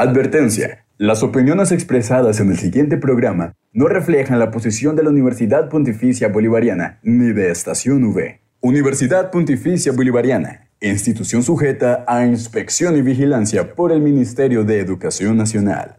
[0.00, 0.84] Advertencia.
[0.96, 6.28] Las opiniones expresadas en el siguiente programa no reflejan la posición de la Universidad Pontificia
[6.28, 8.40] Bolivariana ni de Estación V.
[8.60, 15.96] Universidad Pontificia Bolivariana, institución sujeta a inspección y vigilancia por el Ministerio de Educación Nacional.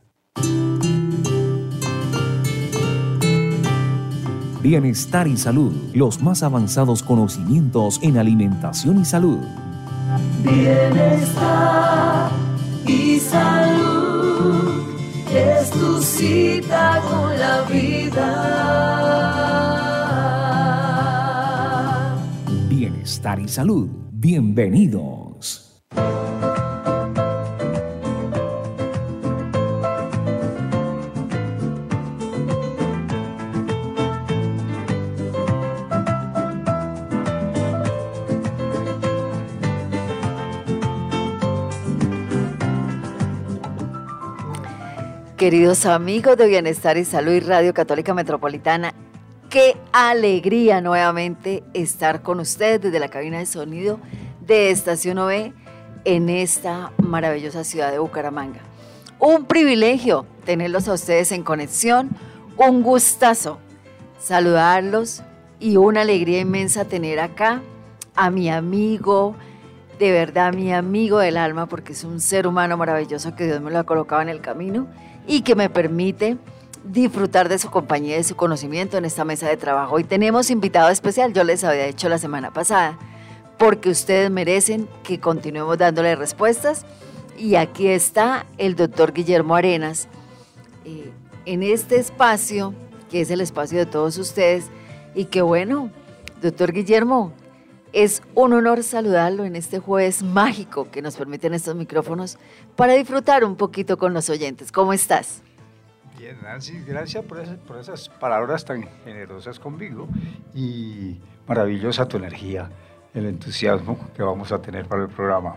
[4.64, 9.40] Bienestar y salud, los más avanzados conocimientos en alimentación y salud.
[10.42, 12.49] Bienestar
[12.90, 14.84] y salud
[15.34, 18.30] es tu cita con la vida.
[22.68, 25.29] Bienestar y salud, bienvenidos.
[45.40, 48.94] Queridos amigos de Bienestar y Salud y Radio Católica Metropolitana,
[49.50, 54.02] qué alegría nuevamente estar con ustedes desde la cabina de sonido
[54.42, 55.54] de Estación OE
[56.04, 58.60] en esta maravillosa ciudad de Bucaramanga.
[59.18, 62.10] Un privilegio tenerlos a ustedes en conexión,
[62.58, 63.60] un gustazo
[64.20, 65.24] saludarlos
[65.58, 67.62] y una alegría inmensa tener acá
[68.14, 69.38] a mi amigo,
[70.00, 73.72] de verdad mi amigo del alma, porque es un ser humano maravilloso que Dios me
[73.72, 74.90] lo ha colocado en el camino
[75.30, 76.38] y que me permite
[76.84, 79.96] disfrutar de su compañía y de su conocimiento en esta mesa de trabajo.
[79.96, 82.98] Hoy tenemos invitado especial, yo les había dicho la semana pasada,
[83.60, 86.84] porque ustedes merecen que continuemos dándole respuestas.
[87.38, 90.08] Y aquí está el doctor Guillermo Arenas
[90.84, 91.12] eh,
[91.46, 92.74] en este espacio,
[93.12, 94.66] que es el espacio de todos ustedes.
[95.14, 95.92] Y que bueno,
[96.42, 97.34] doctor Guillermo,
[97.94, 102.38] es un honor saludarlo en este jueves mágico que nos permiten estos micrófonos
[102.76, 104.72] para disfrutar un poquito con los oyentes.
[104.72, 105.42] ¿Cómo estás?
[106.18, 107.40] Bien, Nancy, gracias por
[107.80, 110.08] esas, palabras tan generosas conmigo
[110.54, 112.70] y maravillosa tu energía,
[113.14, 115.56] el entusiasmo que vamos a tener para el programa.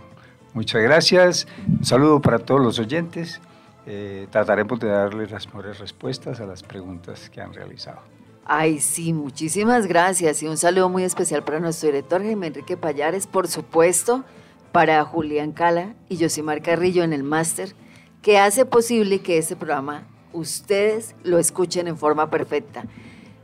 [0.54, 3.40] Muchas gracias, un saludo para todos los oyentes.
[3.86, 7.98] Eh, trataremos de darles las mejores respuestas a las preguntas que han realizado.
[8.44, 13.28] Ay, sí, muchísimas gracias y un saludo muy especial para nuestro director Jaime Enrique Payares,
[13.28, 14.24] por supuesto,
[14.72, 17.76] para Julián Cala y Josimar Carrillo en el máster,
[18.20, 22.84] que hace posible que este programa ustedes lo escuchen en forma perfecta.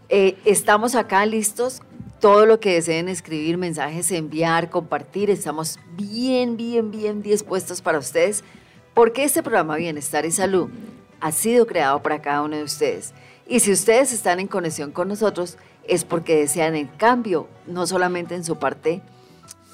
[0.09, 1.81] Eh, estamos acá listos,
[2.19, 8.43] todo lo que deseen escribir, mensajes, enviar, compartir, estamos bien, bien, bien dispuestos para ustedes,
[8.95, 10.71] porque este programa Bienestar y Salud
[11.21, 13.15] ha sido creado para cada uno de ustedes.
[13.49, 18.35] Y si ustedes están en conexión con nosotros, es porque desean el cambio, no solamente
[18.35, 19.01] en su parte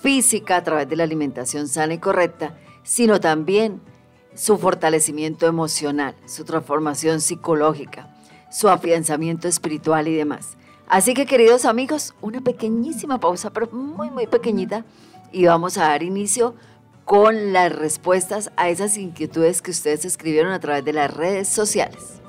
[0.01, 3.81] física a través de la alimentación sana y correcta, sino también
[4.35, 8.15] su fortalecimiento emocional, su transformación psicológica,
[8.49, 10.57] su afianzamiento espiritual y demás.
[10.87, 14.85] Así que queridos amigos, una pequeñísima pausa, pero muy, muy pequeñita,
[15.33, 16.55] y vamos a dar inicio
[17.05, 22.24] con las respuestas a esas inquietudes que ustedes escribieron a través de las redes sociales.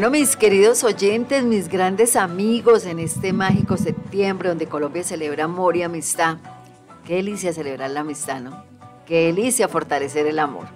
[0.00, 5.76] Bueno, mis queridos oyentes, mis grandes amigos, en este mágico septiembre donde Colombia celebra amor
[5.76, 6.38] y amistad.
[7.06, 8.64] Qué delicia celebrar la amistad, ¿no?
[9.04, 10.68] Qué delicia fortalecer el amor.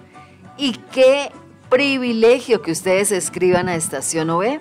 [0.57, 1.31] Y qué
[1.71, 4.59] privilegio que ustedes escriban a Estación OE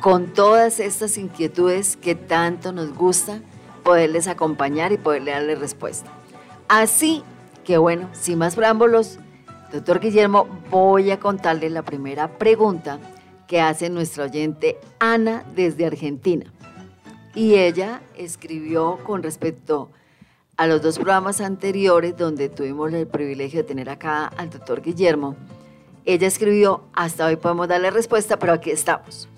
[0.00, 3.40] con todas estas inquietudes que tanto nos gusta
[3.84, 6.10] poderles acompañar y poderle darle respuesta.
[6.66, 7.22] Así
[7.62, 9.20] que bueno, sin más preámbulos,
[9.72, 12.98] doctor Guillermo, voy a contarle la primera pregunta
[13.52, 16.50] que hace nuestra oyente Ana desde Argentina.
[17.34, 19.90] Y ella escribió con respecto
[20.56, 25.36] a los dos programas anteriores donde tuvimos el privilegio de tener acá al doctor Guillermo.
[26.06, 29.28] Ella escribió, hasta hoy podemos darle respuesta, pero aquí estamos.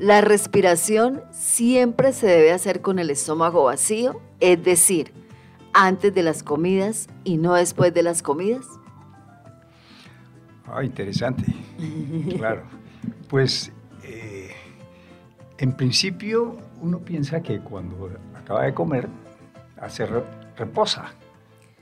[0.00, 5.12] La respiración siempre se debe hacer con el estómago vacío, es decir,
[5.72, 8.66] antes de las comidas y no después de las comidas.
[10.66, 11.44] Ah, interesante.
[12.36, 12.82] claro.
[13.32, 13.72] Pues
[14.04, 14.50] eh,
[15.56, 19.08] en principio uno piensa que cuando acaba de comer,
[19.80, 20.06] hace
[20.54, 21.14] reposa.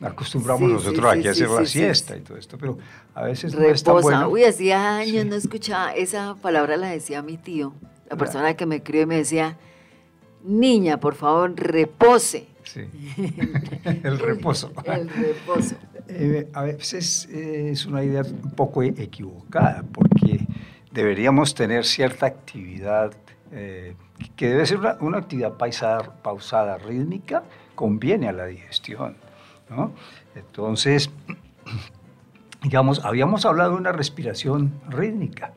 [0.00, 2.78] Acostumbramos nosotros aquí a hacer la siesta y todo esto, pero
[3.16, 4.28] a veces no es tan bueno.
[4.28, 7.72] Uy, hacía años no escuchaba, esa palabra la decía mi tío,
[8.08, 9.58] la persona que me crió y me decía,
[10.44, 12.46] niña, por favor, repose.
[12.62, 12.82] Sí,
[14.04, 14.72] el reposo.
[14.84, 15.74] el reposo.
[16.06, 20.46] Eh, a veces es una idea un poco equivocada, porque
[20.90, 23.12] deberíamos tener cierta actividad
[23.52, 23.94] eh,
[24.36, 27.42] que debe ser una, actividad pausada, rítmica,
[27.74, 29.16] conviene a la digestión.
[30.34, 31.10] Entonces,
[32.62, 35.52] digamos, habíamos hablado de una respiración rítmica,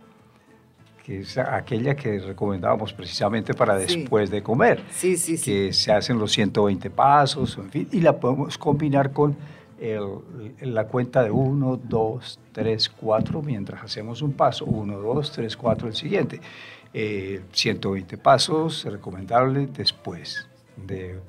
[1.03, 6.17] que es aquella que recomendábamos precisamente para después de comer, sí, sí, que se hacen
[6.17, 9.35] los 120 pasos, en fin, y la podemos combinar con
[10.61, 15.87] la cuenta de 1, 2, 3, 4, mientras hacemos un paso, 1, 2, 3, 4,
[15.87, 16.39] el siguiente.
[16.93, 20.47] 120 eh, pasos, recomendable después
[20.77, 21.19] de,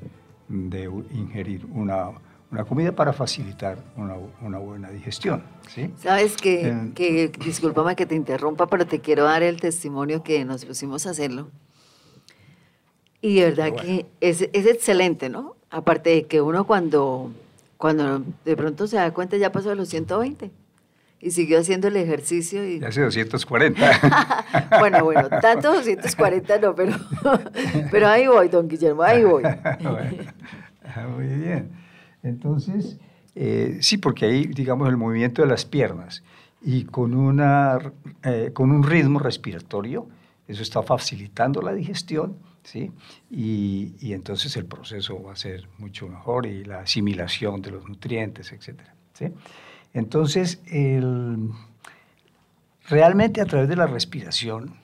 [0.49, 2.11] ingerir una,
[2.69, 5.43] comida para facilitar una, buena digestión.
[5.69, 5.91] ¿sí?
[5.97, 10.45] Sabes que, eh, que, discúlpame que te interrumpa, pero te quiero dar el testimonio que
[10.45, 11.49] nos pusimos a hacerlo.
[13.21, 15.57] Y de verdad que es, es excelente, ¿no?
[15.71, 17.33] Aparte de que uno cuando
[17.77, 20.51] cuando de pronto se da cuenta ya pasó de los 120
[21.25, 22.63] y siguió haciendo el ejercicio.
[22.69, 22.81] Y...
[22.81, 23.81] Ya hace 240.
[24.79, 26.93] bueno, bueno, tanto 240 no, pero,
[27.91, 29.43] pero ahí voy, don Guillermo, ahí voy.
[31.17, 31.71] muy bien.
[32.23, 32.99] Entonces,
[33.35, 36.23] eh, sí, porque ahí, digamos, el movimiento de las piernas
[36.61, 37.79] y con, una,
[38.23, 40.07] eh, con un ritmo respiratorio,
[40.47, 42.91] eso está facilitando la digestión ¿sí?
[43.31, 48.53] Y, entonces el proceso va a ser mucho mejor y la asimilación de los nutrientes,
[48.53, 48.81] etc.
[49.13, 49.27] ¿sí?
[49.93, 50.61] Entonces,
[52.89, 54.75] realmente a través de la respiración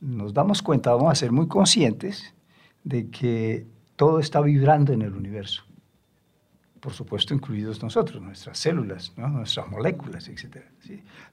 [0.00, 2.34] nos damos cuenta, vamos a ser muy conscientes
[2.82, 5.62] de que todo está vibrando en el universo.
[6.80, 10.56] Por supuesto, incluidos nosotros, nuestras células, nuestras moléculas, etc.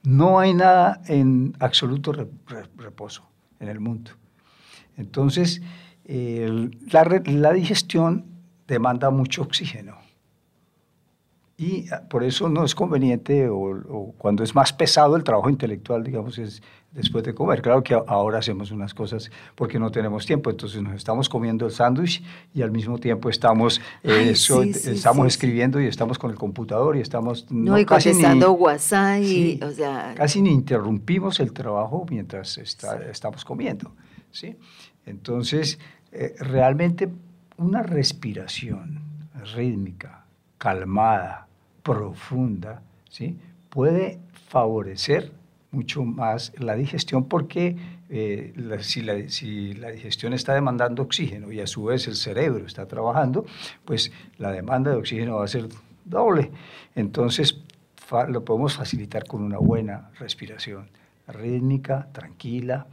[0.04, 3.28] No hay nada en absoluto reposo
[3.60, 4.12] en el mundo.
[5.00, 5.62] Entonces,
[6.06, 8.25] la, digestión
[8.68, 9.98] demanda mucho oxígeno.
[11.57, 16.04] Y ah, por eso no es conveniente, o, cuando es más pesado el trabajo intelectual,
[16.04, 16.62] digamos, es
[16.92, 17.62] después de comer.
[17.62, 21.72] Claro que ahora hacemos unas cosas porque no tenemos tiempo, entonces nos estamos comiendo el
[21.72, 22.24] sándwich
[22.54, 27.45] y al mismo tiempo estamos, eh, estamos escribiendo y estamos con el computador y estamos...
[27.52, 30.13] No, y contestando WhatsApp y, o sea...
[30.16, 33.92] Casi ni interrumpimos el trabajo mientras estamos comiendo.
[34.31, 34.56] ¿sí?
[35.06, 35.80] Entonces,
[36.12, 37.10] eh, realmente
[37.57, 39.01] una respiración
[39.56, 40.25] rítmica,
[40.57, 41.48] calmada,
[41.84, 43.38] profunda, ¿sí?
[43.69, 44.19] puede
[44.50, 45.31] favorecer
[45.72, 47.75] mucho más la digestión porque
[48.10, 53.45] eh, si, la, digestión está demandando oxígeno y a su vez el cerebro está trabajando,
[53.86, 55.68] pues la demanda de oxígeno va a ser
[56.06, 56.50] doble.
[56.95, 57.62] Entonces
[58.28, 60.90] lo podemos facilitar con una buena respiración
[61.28, 62.88] rítmica, tranquila,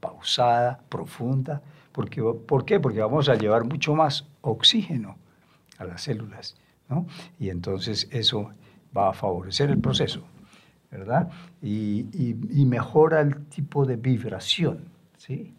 [0.00, 1.62] pausada, profunda.
[1.92, 2.80] Porque, ¿Por qué?
[2.80, 5.16] Porque vamos a llevar mucho más oxígeno
[5.78, 6.56] a las células.
[6.88, 7.06] ¿no?
[7.38, 8.50] Y entonces eso
[8.96, 10.22] va a favorecer el proceso,
[10.90, 11.30] ¿verdad?
[11.62, 14.84] Y, y, mejora el tipo de vibración,
[15.16, 15.54] ¿sí?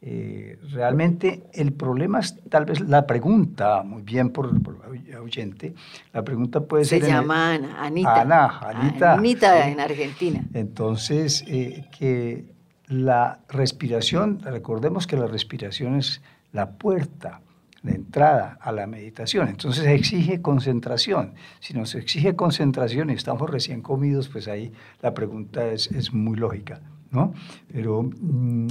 [0.00, 5.74] Eh, realmente el problema es tal vez la pregunta, muy bien por, el oyente,
[6.12, 7.02] la pregunta puede ser...
[7.02, 8.20] Se llama Anita.
[8.20, 9.14] Ana, Anita.
[9.14, 10.44] Anita en Argentina.
[10.54, 12.44] Entonces, eh, que
[12.88, 17.40] la respiración, recordemos que la respiración es la puerta,
[17.82, 19.48] la entrada a la meditación.
[19.48, 21.34] Entonces exige concentración.
[21.60, 26.80] Si nos exige concentración y estamos recién comidos, pues ahí la pregunta es, muy lógica,
[27.10, 27.34] ¿no?
[27.72, 28.68] Pero mm,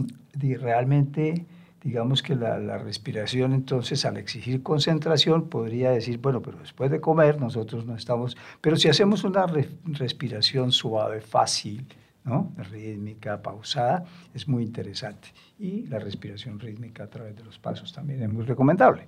[0.59, 1.45] realmente
[1.83, 7.39] digamos que la, respiración entonces al exigir concentración podría decir, bueno, pero después de comer
[7.39, 9.45] nosotros no estamos, pero si hacemos una
[9.85, 11.87] respiración suave, fácil,
[12.27, 12.53] ¿no?
[12.69, 15.29] rítmica, pausada, es muy interesante.
[15.57, 19.07] Y la respiración rítmica a través de los pasos también es muy recomendable.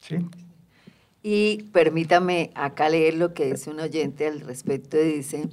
[0.00, 0.18] ¿sí?
[1.22, 4.98] Y permítame acá leer lo que dice un oyente al respecto.
[4.98, 5.48] Dice,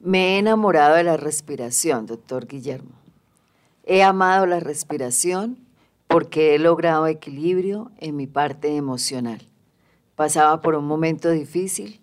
[0.00, 2.98] me he enamorado de la respiración, doctor Guillermo.
[3.84, 5.58] He amado la respiración
[6.06, 9.48] porque he logrado equilibrio en mi parte emocional.
[10.16, 12.00] Pasaba por un momento difícil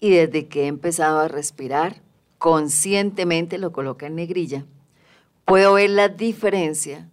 [0.00, 2.02] y desde que he empezado a respirar,
[2.46, 4.64] conscientemente lo coloca en negrilla,
[5.44, 7.10] puedo ver la diferencia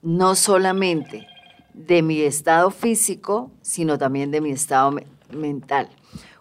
[0.00, 1.26] no solamente
[1.74, 4.96] de mi estado físico, sino también de mi estado
[5.34, 5.90] mental.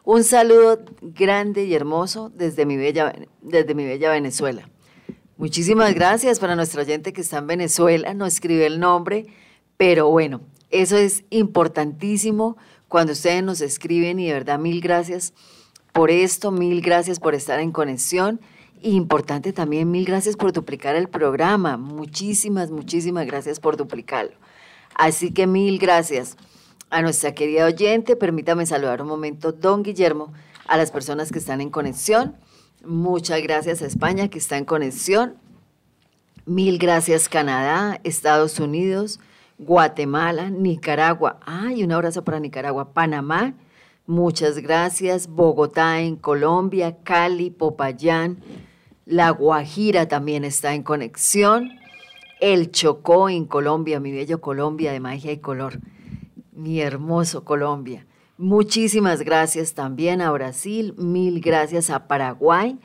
[0.06, 4.70] Un saludo grande y hermoso desde mi bella, desde mi bella Venezuela.
[5.36, 9.26] Muchísimas gracias para nuestra oyente que está en Venezuela, no escribe el nombre,
[9.76, 12.56] pero bueno, eso es importantísimo
[12.88, 15.34] cuando ustedes nos escriben y de verdad mil gracias
[15.92, 18.40] por esto, mil gracias por estar en conexión.
[18.82, 21.78] importante también, mil gracias por duplicar el programa.
[21.78, 24.36] Muchísimas, muchísimas gracias por duplicarlo.
[24.96, 26.38] Así que mil gracias
[26.90, 28.16] a nuestra querida oyente.
[28.16, 30.34] Permítame saludar un momento, don Guillermo,
[30.68, 32.36] a las personas que están en conexión.
[32.86, 35.36] Muchas gracias a España que está en conexión.
[36.46, 39.20] Mil gracias Canadá, Estados Unidos,
[39.58, 41.40] Guatemala, Nicaragua.
[41.46, 43.54] Ay, un abrazo para Nicaragua, Panamá.
[44.10, 45.28] Muchas gracias.
[45.28, 48.40] Bogotá en Colombia, Cali, Popayán.
[49.06, 51.70] La Guajira también está en conexión.
[52.40, 55.80] El Chocó en Colombia, mi bello Colombia de magia y color
[56.52, 58.08] mi hermoso Colombia.
[58.40, 62.80] Muchísimas gracias también a Brasil, mil gracias a Paraguay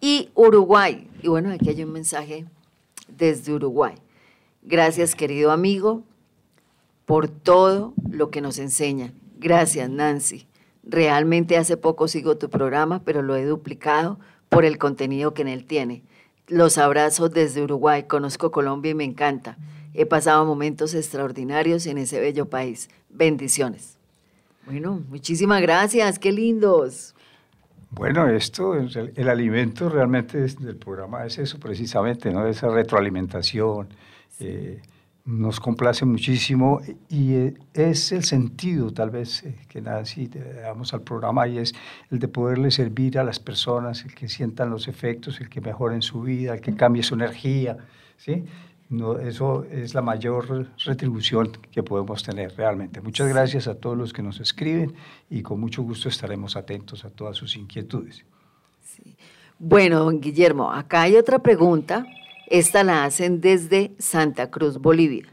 [0.00, 1.06] y Uruguay.
[1.22, 2.46] Y bueno, aquí hay un mensaje
[3.08, 3.96] desde Uruguay.
[4.62, 6.02] Gracias, querido amigo,
[7.04, 9.12] por todo lo que nos enseña.
[9.36, 10.46] Gracias, Nancy.
[10.82, 15.48] Realmente hace poco sigo tu programa, pero lo he duplicado por el contenido que en
[15.48, 16.02] él tiene.
[16.46, 18.04] Los abrazos desde Uruguay.
[18.04, 19.58] Conozco Colombia y me encanta.
[19.94, 22.88] He pasado momentos extraordinarios en ese bello país.
[23.08, 23.96] Bendiciones.
[24.66, 27.14] Bueno, muchísimas gracias, qué lindos.
[27.90, 32.46] Bueno, esto, el, alimento realmente del programa es eso precisamente, ¿no?
[32.46, 33.88] Esa retroalimentación.
[34.40, 34.82] Eh,
[35.26, 40.94] nos complace muchísimo y eh, es el sentido tal vez eh, que Nancy le damos
[40.94, 41.74] al programa y es
[42.12, 46.00] el de poderle servir a las personas, el que sientan los efectos, el que mejoren
[46.00, 47.76] su vida, el que cambie su energía,
[48.16, 48.44] ¿sí?
[48.88, 53.00] No, eso es la mayor retribución que podemos tener realmente.
[53.00, 54.94] Muchas gracias a todos los que nos escriben
[55.28, 58.24] y con mucho gusto estaremos atentos a todas sus inquietudes.
[59.58, 62.06] Bueno, don Guillermo, acá hay otra pregunta.
[62.46, 65.26] Esta la hacen desde Santa Cruz, Bolivia.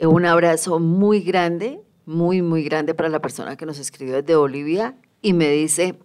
[0.00, 4.96] Un abrazo muy grande, muy, muy grande para la persona que nos escribió desde Bolivia
[5.22, 5.98] y me dice,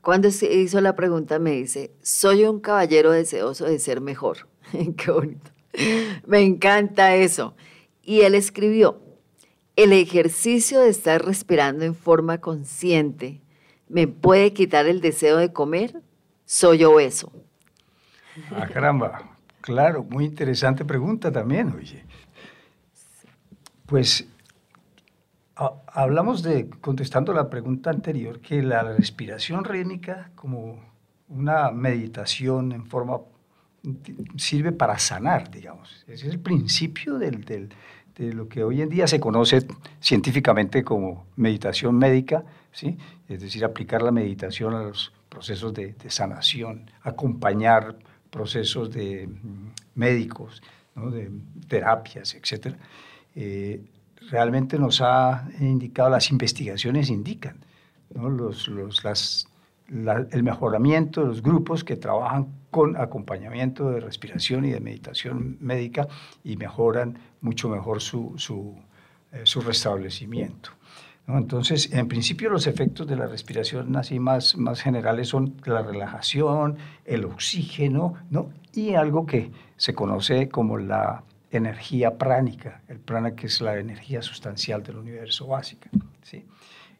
[0.00, 4.48] cuando hizo la pregunta, me dice, soy un caballero deseoso de ser mejor.
[4.96, 5.50] Qué bonito.
[6.26, 7.54] Me encanta eso.
[8.02, 9.00] Y él escribió,
[9.76, 13.40] el ejercicio de estar respirando en forma consciente
[13.88, 16.02] me puede quitar el deseo de comer.
[16.44, 17.32] Soy obeso.
[18.54, 19.22] Ah, caramba.
[19.60, 22.04] Claro, muy interesante pregunta también, oye.
[23.86, 24.26] Pues
[25.54, 30.80] hablamos de, contestando la pregunta anterior, que la respiración rítmica como
[31.28, 33.20] una meditación en forma
[34.36, 36.04] sirve para sanar, digamos.
[36.06, 37.68] Ese es el principio del, del,
[38.16, 39.66] de lo que hoy en día se conoce
[40.00, 42.96] científicamente como meditación médica, ¿sí?
[43.28, 47.96] es decir, aplicar la meditación a los procesos de, de sanación, acompañar
[48.32, 50.62] procesos de mm, médicos,
[50.96, 51.30] de
[51.68, 52.74] terapias, etc.
[53.36, 53.80] Eh,
[54.30, 57.58] realmente nos ha indicado, las investigaciones indican,
[58.14, 59.46] los, los, las
[59.88, 66.08] el mejoramiento de los grupos que trabajan con acompañamiento de respiración y de meditación médica
[66.42, 68.74] y mejoran mucho mejor su, su,
[69.32, 70.70] eh, restablecimiento.
[71.38, 76.76] Entonces, en principio los efectos de la respiración así más, más generales son la relajación,
[77.04, 78.50] el oxígeno ¿no?
[78.72, 84.22] y algo que se conoce como la energía pránica, el prana que es la energía
[84.22, 85.90] sustancial del universo básica.
[86.22, 86.44] ¿sí?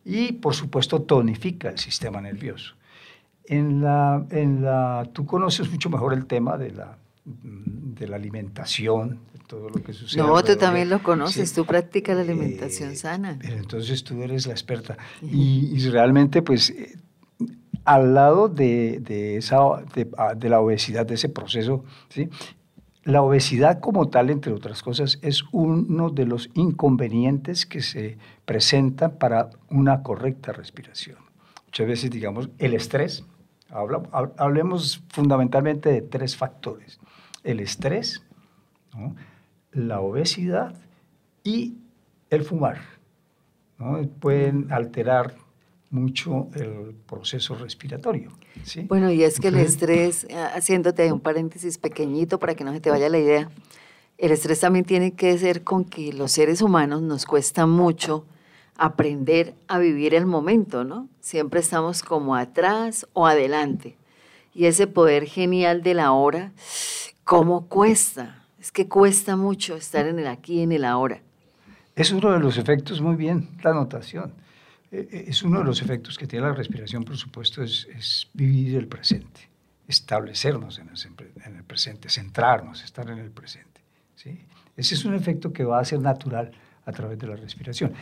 [0.05, 2.75] Y por supuesto tonifica el sistema nervioso.
[3.45, 9.21] En la, en la, tú conoces mucho mejor el tema de la, de la alimentación,
[9.33, 10.23] de todo lo que sucede.
[10.23, 13.39] No, tú también lo conoces, tú practicas la alimentación eh, sana.
[13.41, 14.97] Pero entonces tú eres la experta.
[15.23, 16.99] Y, realmente, pues, eh,
[17.85, 19.59] al lado de, de esa,
[19.95, 22.29] de, ah, de, la obesidad, de ese proceso, ¿sí?
[23.05, 29.19] la obesidad como tal, entre otras cosas, es uno de los inconvenientes que se presentan
[29.19, 31.19] para una correcta respiración.
[31.67, 33.25] Muchas veces, digamos, el estrés
[34.37, 37.01] hablemos fundamentalmente de tres factores.
[37.45, 38.23] El estrés,
[39.73, 40.75] la obesidad
[41.45, 41.77] y
[42.31, 42.79] el fumar.
[44.21, 45.35] Pueden alterar
[45.91, 48.31] mucho el proceso respiratorio.
[48.89, 52.81] Bueno, y es que el estrés, eh, haciéndote un paréntesis pequeñito para que no se
[52.81, 53.51] te vaya la idea,
[54.17, 58.25] el estrés también tiene que ser con que los seres humanos nos cuesta mucho
[58.77, 61.09] aprender a vivir el momento, ¿no?
[61.21, 63.97] Siempre estamos como atrás o adelante.
[64.55, 66.53] Y ese poder genial de la hora,
[67.25, 68.45] ¿Cómo cuesta?
[68.59, 71.21] Es que cuesta mucho estar en el aquí y en el ahora.
[71.95, 74.33] Es uno de los efectos, muy bien, la anotación.
[74.91, 78.29] Eh, eh, es uno de los efectos que tiene la respiración, por supuesto, es, es
[78.33, 79.49] vivir el presente,
[79.89, 83.81] establecernos en el, en el, presente, centrarnos, estar en el presente.
[84.17, 84.39] ¿sí?
[84.77, 86.51] Ese es un efecto que va a ser natural
[86.85, 87.93] a través de la respiración.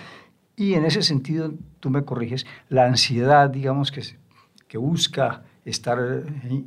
[0.57, 4.03] Y en ese sentido, tú me corriges, la ansiedad, digamos, que,
[4.69, 5.99] que busca estar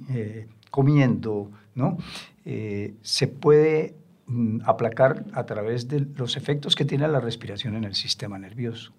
[0.09, 1.97] eh, comiendo, ¿no?
[2.45, 3.95] Eh, se puede
[4.27, 8.93] mm, aplacar a través de los efectos que tiene la respiración en el sistema nervioso.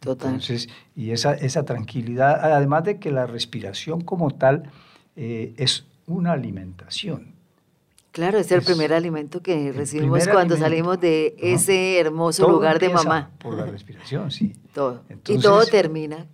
[0.00, 0.28] Total.
[0.28, 4.70] Entonces, y esa, esa tranquilidad, además de que la respiración como tal
[5.16, 7.34] eh, es una alimentación.
[8.12, 13.30] Claro, es el primer alimento que recibimos cuando salimos de ese hermoso lugar de mamá.
[13.38, 14.54] Por la respiración, sí.
[14.72, 15.02] Todo.
[15.28, 16.26] y todo termina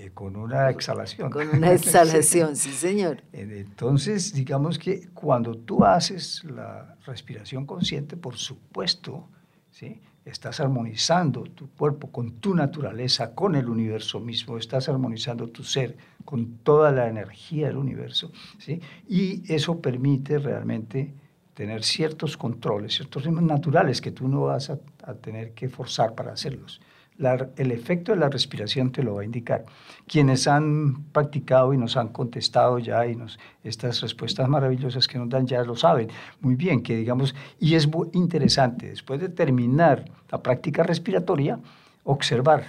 [0.00, 1.28] eh, con una exhalación.
[1.28, 2.70] Con una exhalación, sí.
[2.70, 3.24] señor.
[3.32, 9.28] Entonces, digamos que cuando tú haces la respiración consciente, por supuesto,
[9.72, 10.00] ¿sí?
[10.24, 15.96] estás armonizando tu cuerpo con tu naturaleza, con el universo mismo, estás armonizando tu ser
[16.24, 18.80] con toda la energía del universo, ¿sí?
[19.08, 21.12] y eso permite realmente
[21.54, 26.14] tener ciertos controles, ciertos ritmos naturales que tú no vas a, a tener que forzar
[26.14, 26.80] para hacerlos
[27.18, 29.64] el efecto de la respiración te lo va a indicar.
[30.06, 35.28] Quienes han practicado y nos han contestado ya y nos, estas respuestas maravillosas que nos
[35.28, 36.08] dan ya lo saben
[36.40, 41.58] muy bien, que digamos, y es interesante, después de terminar la práctica respiratoria,
[42.04, 42.66] observar,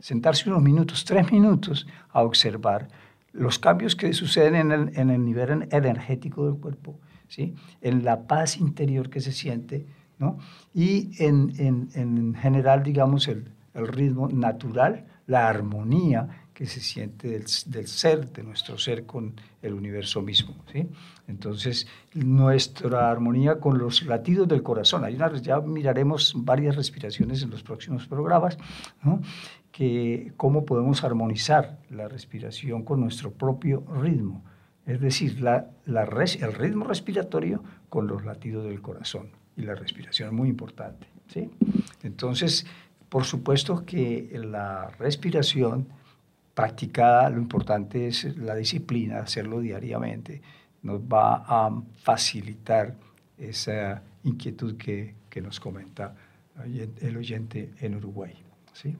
[0.00, 2.88] sentarse unos minutos, tres minutos, a observar
[3.32, 7.54] los cambios que suceden en el, en el nivel energético del cuerpo, ¿sí?
[7.80, 9.86] en la paz interior que se siente,
[10.18, 10.38] ¿no?
[10.74, 17.28] y en, en, en general, digamos, el, el ritmo natural, la armonía que se siente
[17.28, 17.48] del,
[17.88, 20.54] ser, de nuestro ser con el universo mismo.
[20.70, 20.88] ¿sí?
[21.26, 25.04] Entonces, nuestra armonía con los latidos del corazón.
[25.04, 28.58] Hay una, ya miraremos varias respiraciones en los próximos programas,
[29.02, 29.20] ¿no?
[29.70, 34.44] que cómo podemos armonizar la respiración con nuestro propio ritmo.
[34.84, 39.30] Es decir, la, el ritmo respiratorio con los latidos del corazón.
[39.56, 41.06] Y la respiración es muy importante.
[41.28, 41.50] ¿sí?
[42.02, 42.66] Entonces,
[43.12, 45.86] por supuesto que la respiración
[46.54, 50.40] practicada, lo importante es la disciplina, hacerlo diariamente,
[50.82, 52.94] nos va a facilitar
[53.36, 56.14] esa inquietud que, nos comenta
[57.02, 58.32] el oyente en Uruguay.
[58.72, 58.96] ¿sí?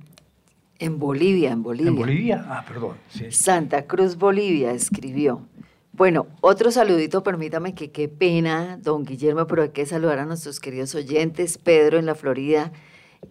[0.79, 1.90] En Bolivia, en Bolivia.
[1.90, 2.98] En Bolivia, ah, perdón.
[3.31, 5.48] Santa Cruz, Bolivia, escribió.
[5.92, 10.61] Bueno, otro saludito, permítame que qué pena, don Guillermo, pero hay que saludar a nuestros
[10.61, 11.57] queridos oyentes.
[11.57, 12.72] Pedro en la Florida,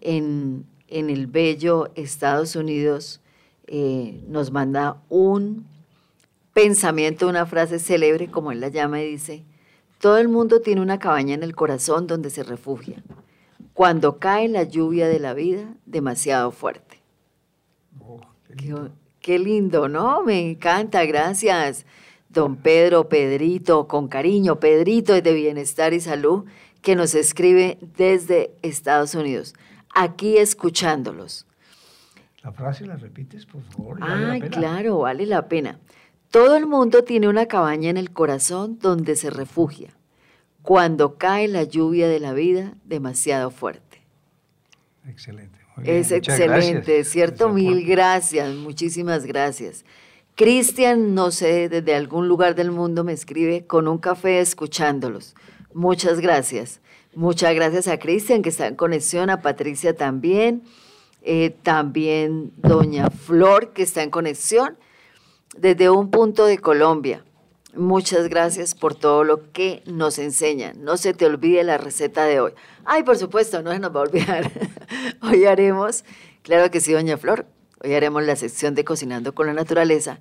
[0.00, 3.20] en en el bello Estados Unidos
[3.66, 5.66] eh, nos manda un
[6.52, 9.44] pensamiento, una frase célebre, como él la llama, y dice,
[9.98, 13.02] todo el mundo tiene una cabaña en el corazón donde se refugia,
[13.72, 17.00] cuando cae la lluvia de la vida demasiado fuerte.
[18.00, 18.20] Oh,
[19.20, 19.88] qué, lindo.
[19.88, 20.22] ¿no?
[20.22, 21.86] Me encanta, gracias.
[22.28, 26.44] Don Pedro, Pedrito, con cariño, Pedrito es de Bienestar y Salud,
[26.82, 29.54] que nos escribe desde Estados Unidos
[29.92, 31.46] aquí escuchándolos.
[32.42, 33.98] La frase la repites, por favor.
[34.00, 35.78] Ah, claro, vale la pena.
[36.30, 39.90] Todo el mundo tiene una cabaña en el corazón donde se refugia
[40.62, 44.02] cuando cae la lluvia de la vida demasiado fuerte.
[45.06, 45.58] Excelente.
[45.84, 47.48] Es excelente, ¿cierto?
[47.48, 49.84] Mil gracias, muchísimas gracias.
[50.34, 55.34] Cristian, no sé, desde algún lugar del mundo me escribe con un café escuchándolos.
[55.74, 56.80] Muchas gracias.
[57.14, 60.62] Muchas gracias a Cristian que está en conexión, a Patricia también,
[61.20, 64.78] eh, también doña Flor que está en conexión
[65.56, 67.22] desde un punto de Colombia.
[67.74, 70.82] Muchas gracias por todo lo que nos enseñan.
[70.84, 72.52] No se te olvide la receta de hoy.
[72.84, 74.50] Ay, por supuesto, no se nos va a olvidar.
[75.22, 76.04] hoy haremos,
[76.42, 77.44] claro que sí, doña Flor,
[77.84, 80.18] hoy haremos la sección de Cocinando con la Naturaleza,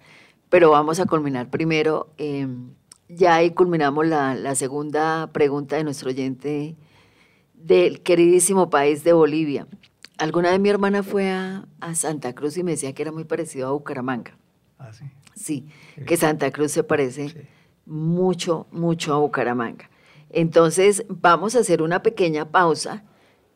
[0.49, 2.09] pero vamos a culminar primero.
[2.17, 2.73] Em,
[3.15, 6.75] ya ahí culminamos la, segunda pregunta de nuestro oyente
[7.53, 9.67] del queridísimo país de Bolivia.
[10.17, 13.67] Alguna vez mi hermana fue a, Santa Cruz y me decía que era muy parecido
[13.67, 14.37] a Bucaramanga.
[14.77, 15.05] Ah, sí.
[15.35, 15.67] Sí,
[16.05, 17.49] que Santa Cruz se parece
[17.85, 19.89] mucho, mucho a Bucaramanga.
[20.29, 23.03] Entonces, vamos a hacer una pequeña pausa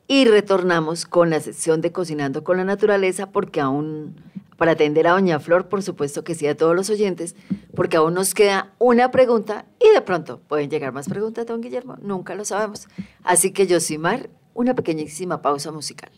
[0.08, 4.15] y retornamos con la sección de Cocinando con la Naturaleza porque aún
[4.58, 7.36] para atender a Doña Flor, por supuesto que sí, a todos los oyentes,
[7.76, 11.98] porque aún nos queda una pregunta y de pronto pueden llegar más preguntas, don Guillermo,
[12.02, 12.88] nunca lo sabemos.
[13.24, 16.12] Así que Yosimar, una pequeñísima pausa musical.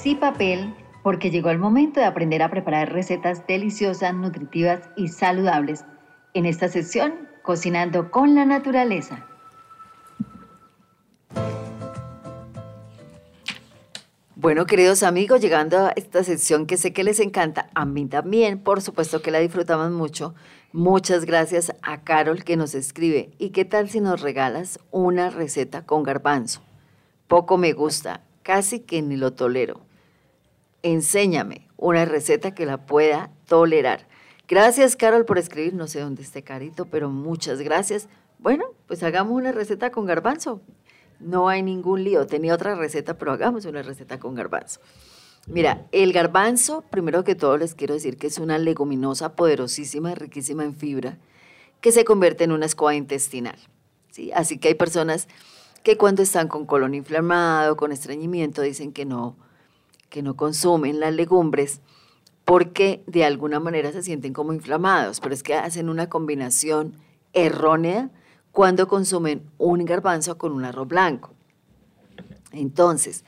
[0.00, 5.08] Lápiz y papel porque llegó el momento de aprender a preparar recetas deliciosas, nutritivas y
[5.08, 5.84] saludables
[6.34, 9.26] en esta sección Cocinando con la Naturaleza.
[14.36, 18.58] Bueno, queridos amigos, llegando a esta sección que sé que les encanta, a mí también,
[18.58, 20.34] por supuesto que la disfrutamos mucho.
[20.72, 23.32] Muchas gracias a Carol que nos escribe.
[23.38, 26.62] ¿Y qué tal si nos regalas una receta con garbanzo?
[27.26, 29.89] Poco me gusta, casi que ni lo tolero.
[30.82, 34.06] Enséñame una receta que la pueda tolerar.
[34.48, 35.74] Gracias, Carol, por escribir.
[35.74, 38.08] No sé dónde esté Carito, pero muchas gracias.
[38.38, 40.60] Bueno, pues hagamos una receta con garbanzo.
[41.20, 42.26] No hay ningún lío.
[42.26, 44.80] Tenía otra receta, pero hagamos una receta con garbanzo.
[45.46, 50.64] Mira, el garbanzo, primero que todo les quiero decir que es una leguminosa poderosísima, riquísima
[50.64, 51.18] en fibra,
[51.80, 53.56] que se convierte en una escoba intestinal.
[54.10, 54.30] ¿sí?
[54.32, 55.28] Así que hay personas
[55.82, 59.36] que cuando están con colon inflamado, con estreñimiento, dicen que no,
[60.10, 61.80] que no consumen las legumbres
[62.44, 66.96] porque de alguna manera se sienten como inflamados, pero es que hacen una combinación
[67.32, 68.10] errónea
[68.50, 71.32] cuando consumen un garbanzo con un arroz blanco.
[72.52, 73.24] Entonces,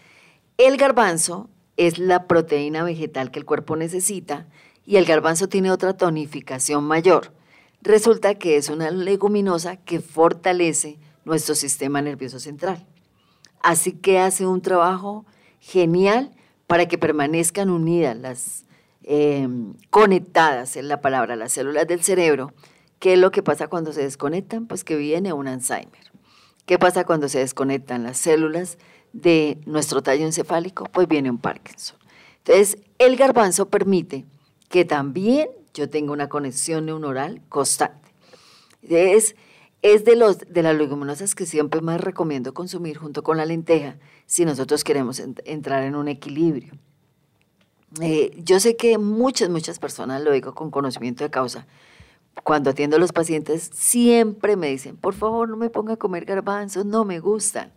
[0.59, 4.49] el garbanzo es la proteína vegetal que el cuerpo necesita
[4.85, 7.33] y el garbanzo tiene otra tonificación mayor.
[7.81, 12.85] Resulta que es una leguminosa que fortalece nuestro sistema nervioso central.
[13.63, 15.25] Así que hace un trabajo
[15.61, 16.33] genial
[16.73, 18.65] para que permanezcan unidas las
[19.03, 19.47] eh,
[19.91, 22.55] conectadas, es la palabra, las células del cerebro.
[22.99, 24.67] ¿Qué es lo que pasa cuando se desconectan?
[24.67, 26.11] Pues que viene un Alzheimer.
[26.65, 28.79] ¿Qué pasa cuando se desconectan las células
[29.13, 30.85] de nuestro tallo encefálico?
[30.85, 31.99] Pues viene un Parkinson.
[32.39, 34.25] Entonces, el garbanzo permite
[34.71, 38.09] que también yo tenga una conexión neuronal constante.
[38.81, 39.35] Es
[39.83, 43.99] es de, los, de las leguminosas que siempre más recomiendo consumir junto con la lenteja
[44.33, 46.73] si nosotros queremos entrar en un equilibrio.
[48.01, 51.67] Eh, yo sé que muchas, muchas personas, lo digo con conocimiento de causa,
[52.43, 56.25] cuando atiendo a los pacientes siempre me dicen, por favor no me ponga a comer
[56.25, 57.75] garbanzos, no me gustan.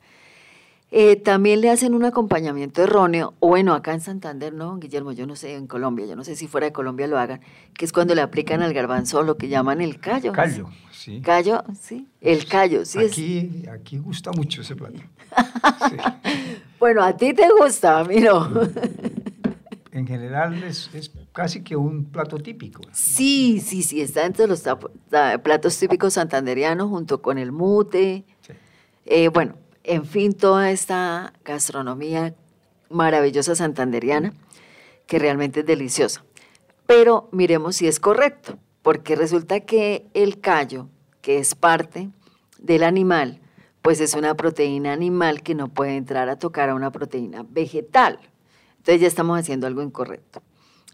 [0.98, 5.28] Eh, también le hacen un acompañamiento erróneo, o bueno, acá en Santander, no, Guillermo, yo
[5.28, 7.42] no sé, en Colombia, yo no sé si fuera de Colombia lo hagan,
[7.74, 10.32] que es cuando le aplican al garbanzo lo que llaman el callo.
[10.32, 11.20] Callo, sí.
[11.20, 13.00] Callo, sí, el callo, sí.
[13.00, 15.02] Aquí, aquí gusta mucho ese plato.
[16.80, 18.50] bueno, a ti te gusta, a mí no.
[19.92, 22.80] en general es, es, casi que un plato típico.
[22.94, 24.64] Sí, sí, sí, está entre los
[25.44, 28.24] platos típicos santanderianos junto con el mute.
[29.08, 29.56] Eh, bueno,
[29.88, 32.34] en fin, toda esta gastronomía
[32.90, 34.34] maravillosa santanderiana,
[35.08, 36.24] que realmente es deliciosa.
[36.88, 40.90] Pero miremos si es correcto, porque resulta que el callo,
[41.22, 42.10] que es parte
[42.60, 43.42] del animal,
[43.82, 48.20] pues es una proteína animal que no puede entrar a tocar a una proteína vegetal.
[48.78, 50.42] Entonces ya estamos haciendo algo incorrecto.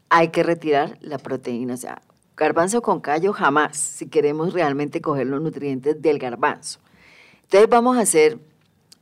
[0.09, 2.01] Hay que retirar la proteína, o sea,
[2.35, 6.79] garbanzo con callo jamás, si queremos realmente coger los nutrientes del garbanzo.
[7.43, 8.50] Entonces vamos a hacer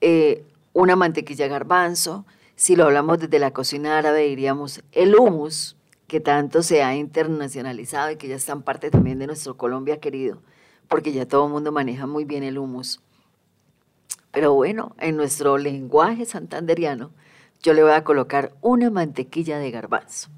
[0.02, 2.26] eh, una mantequilla garbanzo.
[2.56, 5.76] Si lo hablamos desde la cocina árabe, diríamos el hummus,
[6.08, 10.00] que tanto se ha internacionalizado y que ya está en parte también de nuestro Colombia
[10.00, 10.42] querido,
[10.88, 13.02] porque ya todo el mundo maneja muy bien el hummus.
[14.32, 17.12] Pero bueno, en nuestro lenguaje santanderiano,
[17.62, 20.30] yo le voy a colocar una mantequilla de garbanzo.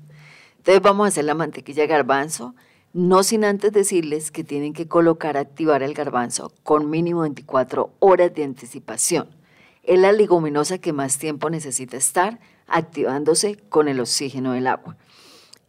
[0.57, 2.53] Entonces vamos a hacer la mantequilla de garbanzo,
[2.93, 8.33] no sin antes decirles que tienen que colocar, activar el garbanzo con mínimo 24 horas
[8.33, 9.40] de anticipación
[9.83, 14.97] es la leguminosa que más tiempo necesita estar activándose con el oxígeno del agua.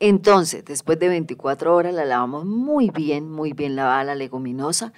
[0.00, 4.92] Entonces, después de 24 horas la lavamos muy bien, muy bien lavada la leguminosa,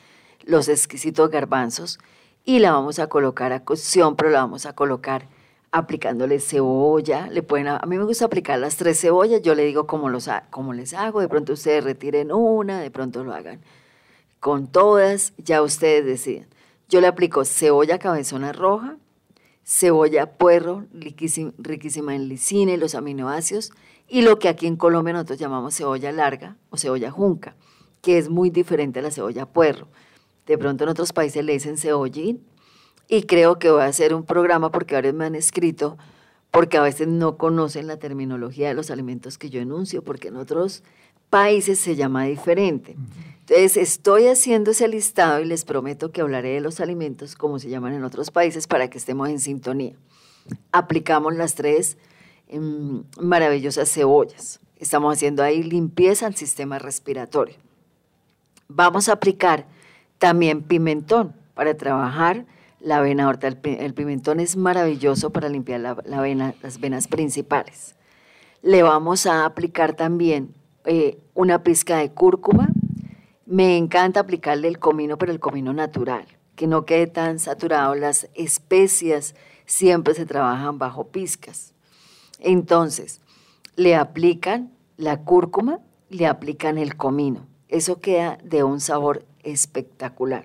[0.45, 1.99] los exquisitos garbanzos
[2.45, 5.29] y la vamos a colocar a cocción, pero la vamos a colocar
[5.73, 7.29] aplicándole cebolla.
[7.29, 10.29] Le pueden, a, mí me gusta aplicar las tres cebollas, yo le digo cómo, los,
[10.51, 13.61] cómo les hago, de pronto ustedes retiren una, de pronto lo hagan
[14.45, 16.47] con todas, ya ustedes deciden.
[16.91, 18.99] Yo le aplico cebolla cabezona roja,
[19.65, 23.73] cebolla puerro, riquísima, en lisina y los aminoácidos,
[24.07, 27.57] y lo que aquí en Colombia nosotros llamamos cebolla larga o cebolla junca,
[28.03, 29.89] que es muy diferente a la cebolla puerro.
[30.47, 32.45] De pronto en otros países le dicen cebollín,
[33.09, 35.97] y creo que voy a hacer un programa porque ahora me han escrito,
[36.51, 40.37] porque a veces no conocen la terminología de los alimentos que yo enuncio, porque en
[40.37, 40.85] otros
[41.35, 42.95] países se llama diferente.
[43.41, 47.69] Entonces, estoy haciendo ese listado y les prometo que hablaré de los alimentos como se
[47.69, 49.97] llaman en otros países para que estemos en sintonía.
[50.71, 51.99] Aplicamos las tres
[52.47, 54.61] em, maravillosas cebollas.
[54.77, 57.57] Estamos haciendo ahí limpieza al sistema respiratorio.
[58.69, 59.67] Vamos a aplicar
[60.19, 62.47] también pimentón para trabajar
[62.79, 63.49] la vena aorta.
[63.49, 67.97] El, pimentón es maravilloso para limpiar la, vena, las venas principales.
[68.63, 72.69] Le vamos a aplicar también eh, una pizca de cúrcuma.
[73.47, 77.95] Me encanta aplicarle el comino, pero el comino natural, que no quede tan saturado.
[77.95, 79.35] Las especias
[79.67, 81.73] siempre se trabajan bajo pizcas.
[82.39, 83.21] Entonces,
[83.77, 87.47] le aplican la cúrcuma, le aplican el comino.
[87.69, 90.45] Eso queda de un sabor espectacular.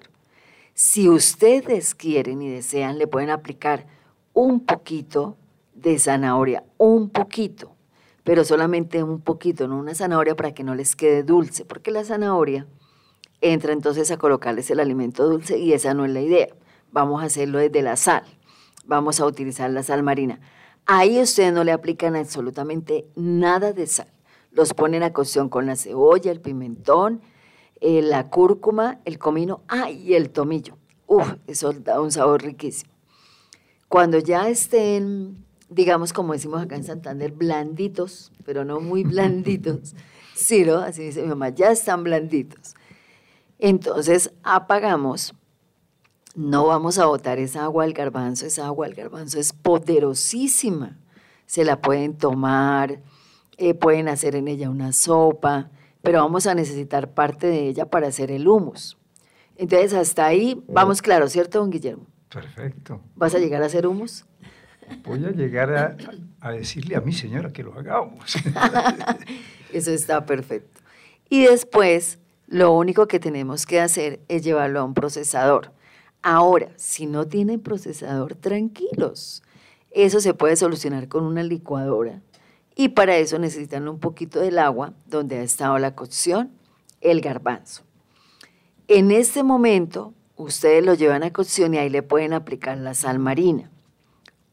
[0.74, 3.86] Si ustedes quieren y desean, le pueden aplicar
[4.34, 5.36] un poquito
[5.74, 7.76] de zanahoria, un poquito,
[8.24, 12.04] pero solamente un poquito, no una zanahoria para que no les quede dulce, porque la
[12.04, 12.68] zanahoria
[13.42, 16.48] entra entonces a colocarles el alimento dulce y esa no es la idea.
[16.92, 18.24] Vamos a hacerlo desde la sal.
[18.86, 20.40] Vamos a utilizar la sal marina.
[20.86, 24.12] Ahí ustedes no le aplican absolutamente nada de sal.
[24.52, 27.22] Los ponen a cocción con la cebolla, el pimentón,
[27.80, 30.78] eh, la cúrcuma, el comino, ah, y el tomillo.
[31.06, 32.92] Uf, eso da un sabor riquísimo.
[33.88, 39.96] Cuando ya estén, digamos como decimos acá en Santander, blanditos, pero no muy blanditos,
[40.36, 40.78] sí, ¿no?
[40.78, 42.76] Así dice mi mamá, ya están blanditos.
[43.60, 45.34] Entonces apagamos,
[46.36, 50.98] no vamos a botar esa agua al garbanzo, esa agua al garbanzo es poderosísima.
[51.46, 53.02] Se la pueden tomar,
[53.58, 58.08] eh, pueden hacer en ella una sopa, pero vamos a necesitar parte de ella para
[58.08, 58.98] hacer el humus.
[59.58, 62.06] Entonces, hasta ahí vamos claro, ¿cierto, don Guillermo?
[62.30, 63.02] Perfecto.
[63.16, 64.26] ¿Vas a llegar a hacer humus?
[65.04, 65.98] Voy a llegar
[66.42, 68.36] a, decirle a mi señora que lo hagamos.
[69.74, 70.82] Eso está perfecto.
[71.30, 75.72] Y después, lo único que tenemos que hacer es llevarlo a un procesador.
[76.22, 79.44] Ahora, si no tienen procesador, tranquilos.
[79.92, 82.22] Eso se puede solucionar con una licuadora
[82.76, 86.52] y para eso necesitan un poquito del agua donde ha estado la cocción,
[87.02, 87.84] el garbanzo.
[88.88, 93.20] En este momento, ustedes lo llevan a cocción y ahí le pueden aplicar la sal
[93.20, 93.70] marina.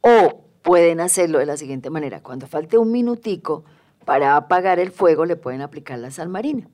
[0.08, 2.22] O pueden hacerlo de la siguiente manera.
[2.22, 3.64] Cuando falte un minutico
[4.04, 6.68] para apagar el fuego, le pueden aplicar la sal marina.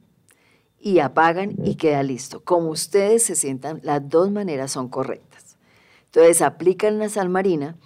[0.79, 2.45] Y apagan y queda listo.
[2.45, 5.57] Como ustedes se sientan, las dos maneras son correctas.
[6.05, 7.79] Entonces aplican la sal marina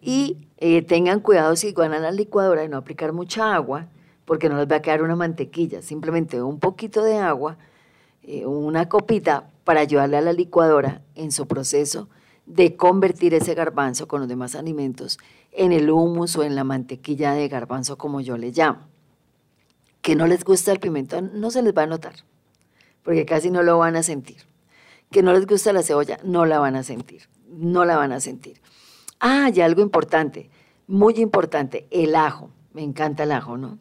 [0.00, 3.88] y eh, tengan cuidado si van a la licuadora de no aplicar mucha agua,
[4.24, 7.58] porque no les va a quedar una mantequilla, simplemente un poquito de agua,
[8.22, 12.08] eh, una copita para ayudarle a la licuadora en su proceso
[12.46, 15.18] de convertir ese garbanzo con los demás alimentos
[15.52, 18.88] en el humus o en la mantequilla de garbanzo como yo le llamo.
[20.00, 22.14] Que no les gusta el pimentón, no se les va a notar,
[23.04, 24.38] porque casi no lo van a sentir.
[25.10, 28.20] Que no les gusta la cebolla, no la van a sentir, no la van a
[28.20, 28.60] sentir.
[29.20, 30.50] Ah, y algo importante,
[30.86, 32.50] muy importante, el ajo.
[32.72, 33.78] Me encanta el ajo, ¿no?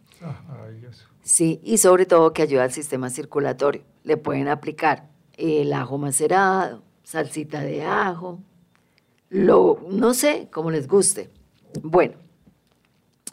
[1.23, 3.83] Sí, y sobre todo que ayuda al sistema circulatorio.
[4.03, 8.39] Le pueden aplicar el ajo macerado, salsita de ajo,
[9.31, 11.29] lo, no sé, como les guste.
[11.81, 12.15] Bueno,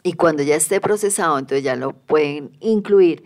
[0.01, 3.25] y cuando ya esté procesado, entonces ya lo pueden incluir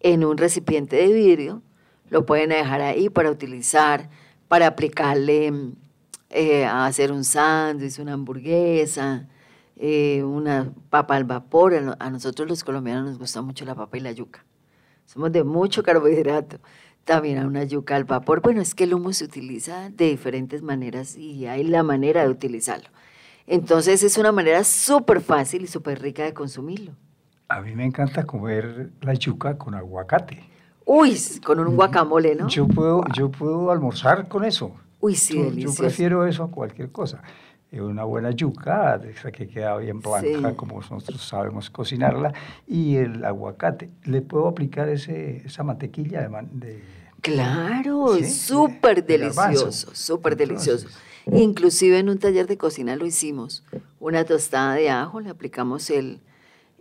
[0.00, 1.62] en un recipiente de vidrio,
[2.10, 4.10] lo pueden dejar ahí para utilizar,
[4.48, 5.72] para aplicarle mm,
[6.28, 9.26] eh, a hacer un sándwich, una hamburguesa,
[9.76, 11.96] eh, una papa al vapor.
[11.98, 14.44] A nosotros los colombianos nos gusta mucho la papa y la yuca.
[15.06, 16.58] Somos de mucho carbohidrato.
[17.10, 18.40] También a una yuca al vapor.
[18.40, 22.28] Bueno, es que el humo se utiliza de diferentes maneras y hay la manera de
[22.28, 22.88] utilizarlo.
[23.48, 26.92] Entonces es una manera súper fácil y súper rica de consumirlo.
[27.48, 30.40] A mí me encanta comer la yuca con aguacate.
[30.84, 32.46] Uy, con un guacamole, ¿no?
[32.46, 34.76] Yo puedo, yo puedo almorzar con eso.
[35.00, 35.78] Uy, sí, yo, delicioso.
[35.78, 37.24] Yo prefiero eso a cualquier cosa.
[37.72, 42.32] Eh, una buena yuca, esa que queda bien blanca, como nosotros sabemos cocinarla,
[42.68, 43.90] y el aguacate.
[44.04, 50.88] ¿Le puedo aplicar ese, esa mantequilla de, de Claro, súper delicioso, súper delicioso.
[51.32, 53.62] Inclusive en un taller de cocina lo hicimos.
[53.98, 56.20] Una tostada de ajo, le aplicamos el,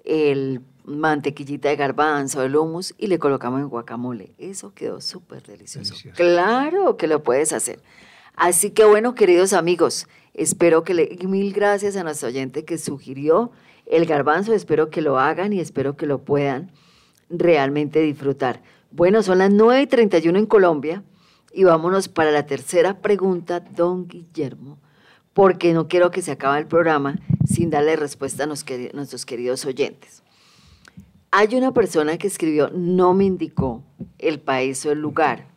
[0.06, 4.32] el mantequillita de garbanzo, el hummus y le colocamos en guacamole.
[4.38, 5.96] Eso quedó súper delicioso.
[6.16, 7.82] Claro que lo puedes hacer.
[8.36, 13.52] Así que bueno, queridos amigos, espero que le, mil gracias a nuestro oyente que sugirió
[13.86, 16.72] el garbanzo, espero que lo hagan y espero que lo puedan
[17.30, 18.62] realmente disfrutar.
[18.92, 21.04] Bueno, son las 9 y 31 en Colombia
[21.54, 24.78] y vámonos para la tercera pregunta, don Guillermo,
[25.34, 30.24] porque no quiero que se acabe el programa sin darle respuesta a nuestros queridos oyentes.
[31.32, 33.84] Hay una persona que escribió, no me indicó
[34.18, 35.50] el país o el lugar,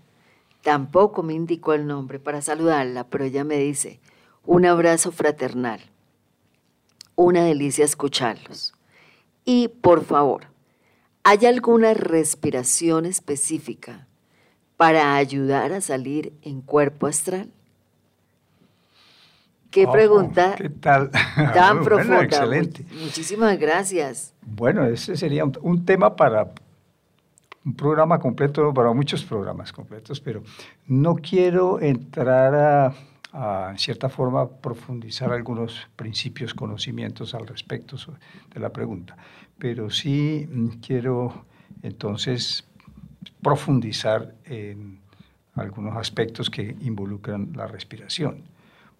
[0.62, 3.98] Tampoco me indicó el nombre para saludarla, pero ella me dice,
[4.44, 5.80] un abrazo fraternal.
[7.16, 8.72] Una delicia escucharlos.
[9.44, 10.46] Y por favor,
[11.24, 14.06] ¿hay alguna respiración específica
[14.76, 17.48] para ayudar a salir en cuerpo astral?
[19.70, 21.10] Qué Oh, pregunta ¿Qué tal?
[21.10, 21.14] tan
[21.54, 22.22] bueno, profunda.
[22.24, 22.84] excelente.
[22.92, 24.34] Mu- Muchísimas gracias.
[24.42, 26.50] Bueno, ese sería un, un tema para
[27.64, 30.42] un programa completo, para muchos programas completos, pero
[30.88, 32.94] no quiero entrar a,
[33.32, 37.96] a, en cierta forma, profundizar algunos principios, conocimientos al respecto
[38.52, 39.16] de la pregunta,
[39.62, 41.44] pero sí mm, quiero
[41.84, 42.64] entonces
[43.40, 44.98] profundizar en
[45.54, 48.42] algunos aspectos que involucran la respiración.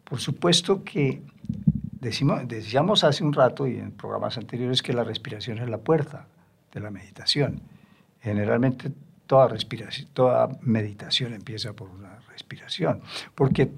[0.05, 1.21] Por supuesto que
[2.01, 6.29] decimos, decíamos hace un rato y en programas anteriores que la respiración es la puerta
[6.73, 7.61] de la meditación.
[8.21, 8.93] Generalmente
[9.27, 13.01] toda respiración, toda meditación empieza por una respiración,
[13.35, 13.69] porque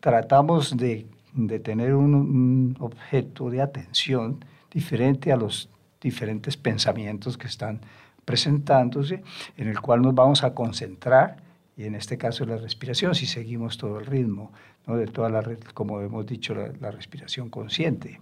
[0.00, 5.68] tratamos de, de tener un, un objeto de atención diferente a los
[6.00, 7.80] diferentes pensamientos que están
[8.24, 9.22] presentándose,
[9.56, 11.36] en el cual nos vamos a concentrar,
[11.76, 14.52] y en este caso la respiración, si seguimos todo el ritmo,
[14.86, 14.96] ¿no?
[14.96, 15.42] de toda la,
[15.74, 18.20] como hemos dicho, la, respiración consciente.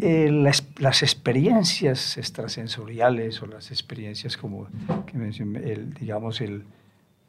[0.00, 4.68] Eh, las, las experiencias extrasensoriales o las experiencias como,
[5.06, 5.60] que mencioné,
[5.98, 6.64] digamos, el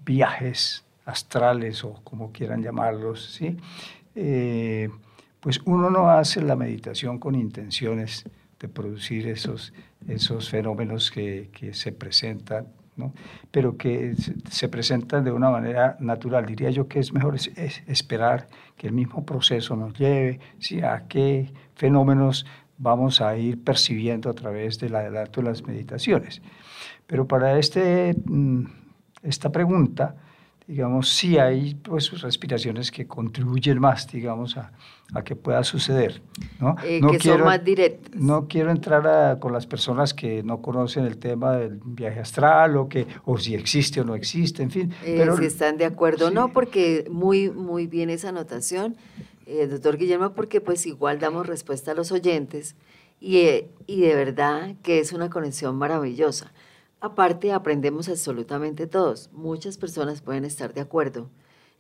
[0.05, 3.57] viajes astrales o como quieran llamarlos, ¿sí?
[4.15, 4.89] Eh,
[5.39, 8.25] pues uno no hace la meditación con intenciones
[8.59, 9.73] de producir esos,
[10.07, 13.13] esos fenómenos que, que se presentan, ¿no?
[13.51, 16.45] pero que se, se presentan de una manera natural.
[16.45, 20.39] Diría yo que es mejor es- es esperar que el mismo proceso nos lleve
[20.83, 22.45] a qué fenómenos
[22.77, 26.41] vamos a ir percibiendo a través del adelanto de las meditaciones.
[27.07, 28.65] Pero para este, mm,
[29.23, 30.15] esta pregunta,
[30.69, 34.71] digamos, sí hay pues, respiraciones que contribuyen más, digamos, a,
[35.15, 36.21] a que pueda suceder.
[36.59, 36.75] ¿no?
[36.83, 38.13] Eh, No que son más directas.
[38.21, 42.77] no quiero entrar a- con las personas que no conocen el tema del viaje astral
[42.77, 44.93] o que o si existe o no existe, en fin.
[45.03, 46.35] Eh, pero si están de acuerdo o sí.
[46.35, 48.95] no, porque muy, muy bien esa anotación,
[49.47, 52.75] eh, doctor Guillermo, porque pues igual damos respuesta a los oyentes
[53.19, 56.53] y, eh, y de verdad que es una conexión maravillosa.
[57.01, 59.29] Aparte, aprendemos absolutamente todos.
[59.31, 61.29] Muchas personas pueden estar de acuerdo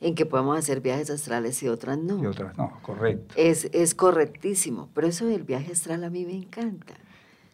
[0.01, 2.23] en que podemos hacer viajes astrales y otras no.
[2.23, 3.33] y otras no, correcto.
[3.37, 6.93] Es, es correctísimo, pero eso del viaje astral a mí me encanta.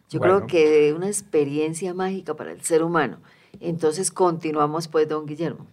[0.08, 0.36] Yo Bueno.
[0.36, 3.18] creo que es una experiencia mágica para el ser humano.
[3.58, 5.66] Entonces continuamos pues, don Guillermo.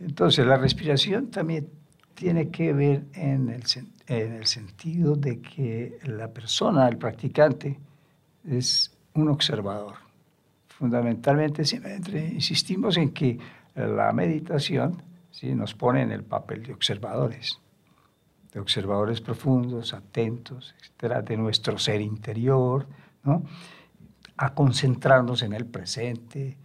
[0.00, 1.68] Entonces, la respiración también
[2.14, 3.62] tiene que ver en el,
[4.06, 7.78] en el sentido de que la persona, el practicante,
[8.48, 9.94] es un observador.
[10.82, 13.38] Fundamentalmente, siempre insistimos en que
[13.76, 15.54] la meditación ¿sí?
[15.54, 17.60] nos pone en el papel de observadores,
[18.52, 22.88] de observadores profundos, atentos, etcétera, de nuestro ser interior,
[23.22, 23.44] ¿no?
[24.36, 26.56] a concentrarnos en el presente.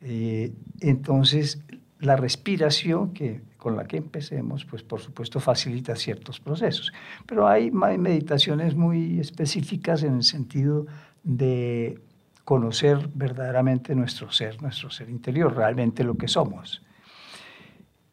[0.00, 1.62] Eh, entonces,
[2.00, 6.94] la respiración que, con la que empecemos, pues por supuesto facilita ciertos procesos.
[7.26, 10.86] Pero hay ma- meditaciones muy específicas en el sentido
[11.24, 12.00] de
[12.46, 16.80] conocer verdaderamente nuestro ser, nuestro ser interior, realmente lo que somos.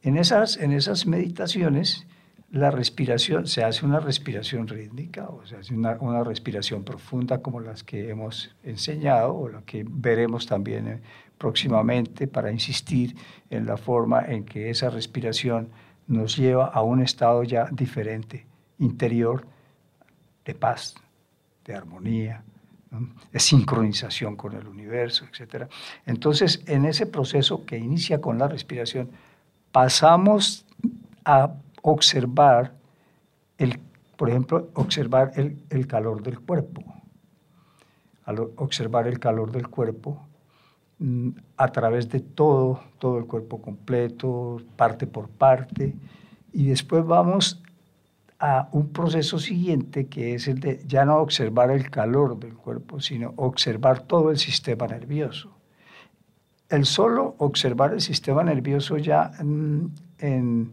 [0.02, 2.08] En esas, en esas meditaciones,
[2.50, 7.60] la respiración, se hace una respiración rítmica o se hace una, una respiración profunda como
[7.60, 11.02] las que hemos enseñado o la que veremos también eh,
[11.38, 13.16] próximamente para insistir
[13.52, 15.70] en la forma en que esa respiración
[16.08, 18.48] nos lleva a un estado ya diferente,
[18.80, 19.46] interior,
[20.44, 20.96] de paz,
[21.66, 22.44] de armonía,
[23.32, 25.68] de sincronización con el universo, etc.
[26.06, 29.10] Entonces, en ese proceso que inicia con la respiración,
[29.72, 30.66] pasamos
[31.26, 32.74] a observar,
[33.58, 33.80] el,
[34.16, 36.84] por ejemplo, observar el, el calor del cuerpo.
[38.26, 40.26] Al observar el calor del cuerpo
[41.00, 45.96] mm, a través de todo, todo el cuerpo completo, parte por parte,
[46.54, 47.63] y después vamos
[48.46, 53.00] a un proceso siguiente que es el de ya no observar el calor del cuerpo,
[53.00, 55.50] sino observar todo el sistema nervioso.
[56.70, 59.86] El solo observar el sistema nervioso ya mm,
[60.20, 60.72] en,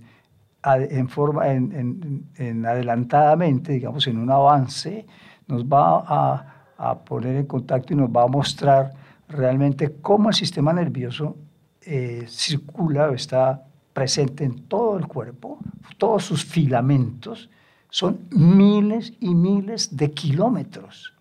[0.64, 5.06] en forma, en, en- en adelantadamente, digamos, en un avance,
[5.46, 8.92] nos va a, a poner en contacto y nos va a mostrar
[9.28, 11.36] realmente cómo el sistema nervioso
[11.82, 13.62] eh, circula, está
[13.92, 15.58] presente en todo el cuerpo,
[15.98, 17.48] todos sus filamentos,
[17.90, 21.12] son miles y miles de kilómetros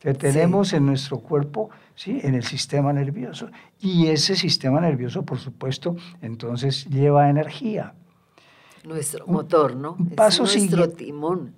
[0.00, 2.20] que tenemos en nuestro cuerpo, ¿sí?
[2.22, 3.48] en el sistema nervioso.
[3.80, 7.94] Y ese sistema nervioso, por supuesto, entonces lleva energía.
[8.84, 9.96] Nuestro Un- motor, ¿no?
[9.98, 11.52] un Es paso nuestro timón.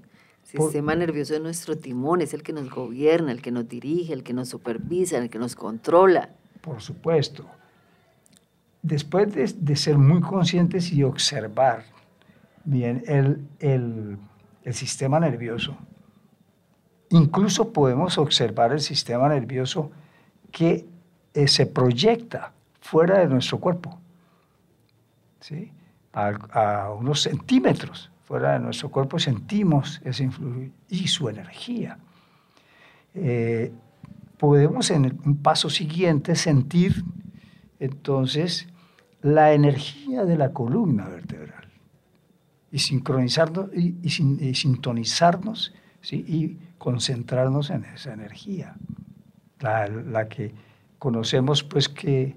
[0.53, 3.68] El Por- sistema nervioso es nuestro timón, es el que nos gobierna, el que nos
[3.68, 6.30] dirige, el que nos supervisa, el que nos controla.
[6.62, 7.45] Por supuesto.
[8.82, 11.84] Después de, de ser muy conscientes y observar
[12.65, 14.19] bien el, el,
[14.73, 15.77] sistema nervioso.
[17.11, 19.91] Incluso podemos observar el sistema nervioso
[20.53, 20.87] que
[21.35, 23.99] eh, se proyecta fuera de nuestro cuerpo,
[25.41, 25.73] ¿sí?
[26.13, 31.99] a, unos centímetros fuera de nuestro cuerpo sentimos ese influjo y su energía.
[33.15, 33.73] Eh,
[34.39, 37.05] podemos en un paso siguiente sentir
[37.81, 38.69] entonces
[39.21, 41.60] la energía de la columna vertebral
[42.71, 45.75] y sincronizarnos y, sintonizarnos
[46.11, 48.75] y concentrarnos en esa energía,
[49.61, 50.55] la, que
[50.99, 52.35] conocemos pues que,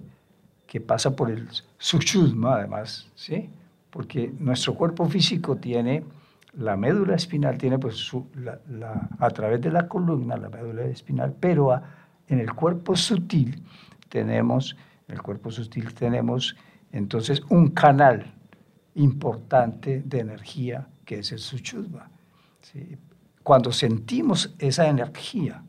[0.65, 3.49] que, pasa por el sushudma además, ¿sí?
[3.89, 6.03] porque nuestro cuerpo físico tiene
[6.53, 8.11] la médula espinal tiene pues
[9.19, 11.81] a través de la columna la médula espinal, pero
[12.27, 13.63] en el cuerpo sutil
[14.09, 14.75] tenemos,
[15.07, 16.55] en el cuerpo sutil tenemos
[16.91, 18.33] entonces un canal
[18.95, 22.09] importante de energía que es el suchudva.
[23.43, 25.63] Cuando sentimos esa energía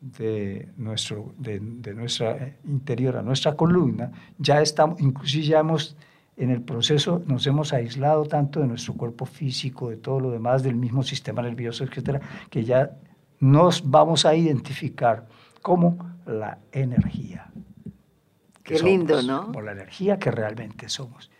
[0.00, 5.96] de, nuestro, de, de nuestra interior a nuestra columna, ya estamos, inclusive ya hemos
[6.36, 10.62] en el proceso nos hemos aislado tanto de nuestro cuerpo físico, de todo lo demás,
[10.62, 12.20] del mismo sistema nervioso, etcétera,
[12.50, 12.96] que ya
[13.40, 15.26] nos vamos a identificar
[15.60, 17.50] como la energía.
[18.62, 19.46] Qué lindo, ¿no?
[19.46, 21.30] Como la energía que realmente somos.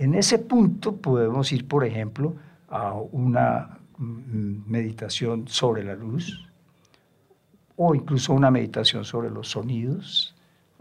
[0.00, 2.34] En ese punto podemos ir, por ejemplo,
[2.70, 6.48] a una mm, meditación sobre la luz
[7.76, 10.34] o incluso una meditación sobre los sonidos,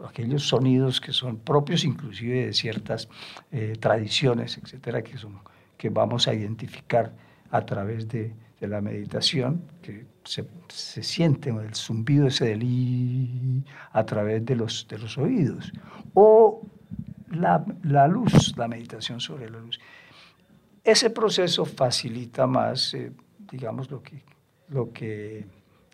[0.08, 3.10] aquellos sonidos que son propios inclusive de ciertas
[3.52, 7.14] eh, tradiciones, etcétera, que, vamos a identificar
[7.52, 14.06] a través de, de la meditación, que se, se, siente el zumbido ese del a
[14.06, 15.74] través de los, de los oídos,
[16.14, 16.62] o
[17.32, 19.80] la, la, luz, la meditación sobre la luz.
[20.84, 23.12] Ese proceso facilita más, eh,
[23.52, 24.24] digamos, lo que,
[24.70, 25.46] lo que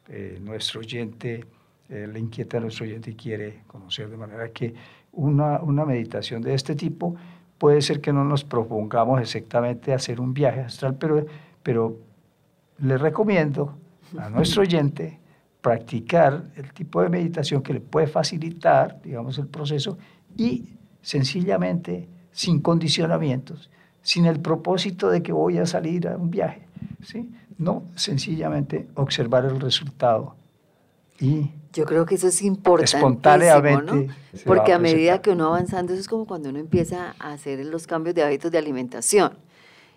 [0.08, 1.46] eh, nuestro oyente
[1.90, 4.74] eh, le inquieta a nuestro oyente y quiere conocer, de manera que
[5.14, 7.16] una, una meditación de este tipo
[7.58, 11.26] puede ser que no nos propongamos exactamente hacer un viaje astral, pero,
[11.64, 11.98] pero
[12.80, 13.78] le recomiendo
[14.18, 15.20] a nuestro oyente
[15.62, 19.98] practicar el tipo de meditación que le puede facilitar, digamos, el proceso
[20.38, 20.74] y
[21.06, 23.70] sencillamente, sin condicionamientos,
[24.01, 26.64] sin el propósito de que voy a salir a un viaje,
[27.03, 27.30] ¿sí?
[27.58, 30.36] No, sencillamente observar el resultado
[31.20, 32.97] y yo creo que eso es importante.
[32.97, 34.14] Espontáneamente.
[34.45, 37.88] Porque a, medida que uno avanzando, eso es como cuando uno empieza a hacer los
[37.88, 39.38] cambios de hábitos de alimentación.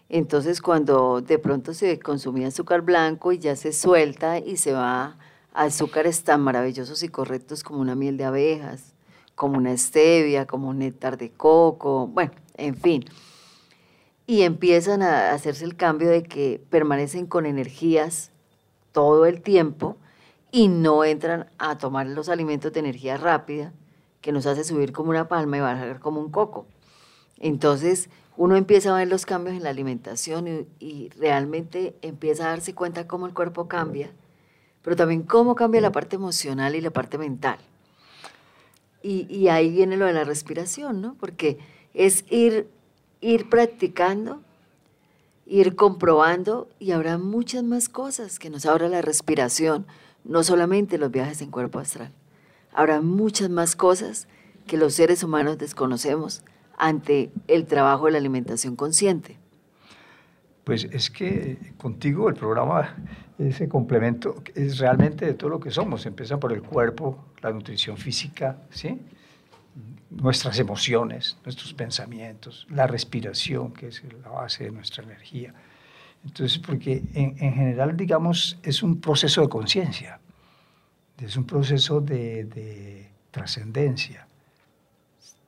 [0.09, 5.17] Entonces, cuando de pronto se consumía azúcar blanco y ya se suelta y se va
[5.53, 8.95] a azúcares tan maravillosos y correctos como una miel de abejas,
[9.39, 13.05] como una stevia, como un néctar de coco, bueno, en fin.
[14.27, 18.33] Y empiezan a hacerse el cambio de que permanecen con energías
[18.91, 19.97] todo el tiempo
[20.51, 23.73] y no entran a tomar los alimentos de energía rápida
[24.23, 26.67] que nos hace subir como una palma y bajar como un coco.
[27.39, 32.75] Entonces uno empieza a ver los cambios en la alimentación y, realmente empieza a darse
[32.75, 34.11] cuenta cómo el cuerpo cambia,
[34.83, 37.59] pero también cómo cambia la parte emocional y la parte mental.
[39.11, 41.17] Y, ahí viene lo de la respiración, ¿no?
[41.19, 41.59] Porque
[41.95, 42.69] es ir,
[43.23, 44.43] ir practicando,
[45.47, 49.87] ir comprobando y habrá muchas más cosas que nos abra la respiración
[50.25, 52.13] no solamente los viajes en cuerpo astral.
[52.75, 54.29] Habrá muchas más cosas
[54.67, 56.45] que los seres humanos desconocemos
[56.77, 59.39] ante el trabajo de la alimentación consciente.
[60.65, 62.95] Pues es que contigo el programa,
[63.39, 66.05] ese complemento, es realmente de todo lo que somos.
[66.05, 68.99] Empieza por el cuerpo, la nutrición física, ¿sí?
[70.11, 75.55] nuestras emociones, nuestros pensamientos, la respiración, que es la base de nuestra energía
[76.25, 80.21] entonces, porque en, general, digamos, es un proceso de conciencia,
[81.19, 84.27] es un proceso de, trascendencia.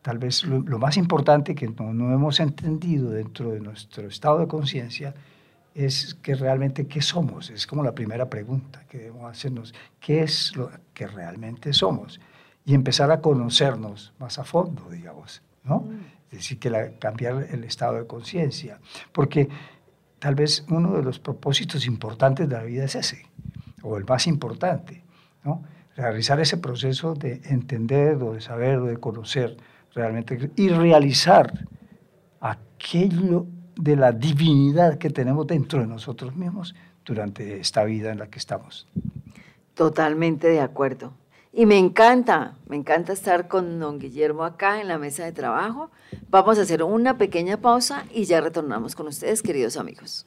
[0.03, 5.15] Tal vez lo, más importante que no, hemos entendido dentro de nuestro estado de conciencia
[5.75, 7.51] es que realmente qué somos.
[7.51, 9.75] Es como la primera pregunta que debemos hacernos.
[10.01, 12.21] ¿Qué es lo que realmente somos?
[12.65, 15.81] Y empezar a conocernos más a fondo, digamos, ¿no?
[15.81, 16.21] Mm.
[16.31, 18.79] Es decir, que cambiar el estado de conciencia.
[19.13, 19.49] Porque
[20.19, 23.27] tal vez uno de los propósitos importantes de la vida es ese,
[23.83, 25.03] o el más importante,
[25.45, 25.63] ¿no?
[25.97, 29.57] Realizar ese proceso de entender o de saber o de conocer
[29.93, 31.53] realmente y realizar
[32.41, 33.47] aquello
[33.77, 38.39] de la divinidad que tenemos dentro de nosotros mismos durante esta vida en la que
[38.39, 38.87] estamos.
[39.75, 41.13] Totalmente de acuerdo.
[41.53, 45.91] Y me encanta, me encanta estar con don Guillermo acá en la mesa de trabajo.
[46.29, 50.27] Vamos a hacer una pequeña pausa y ya retornamos con ustedes, queridos amigos.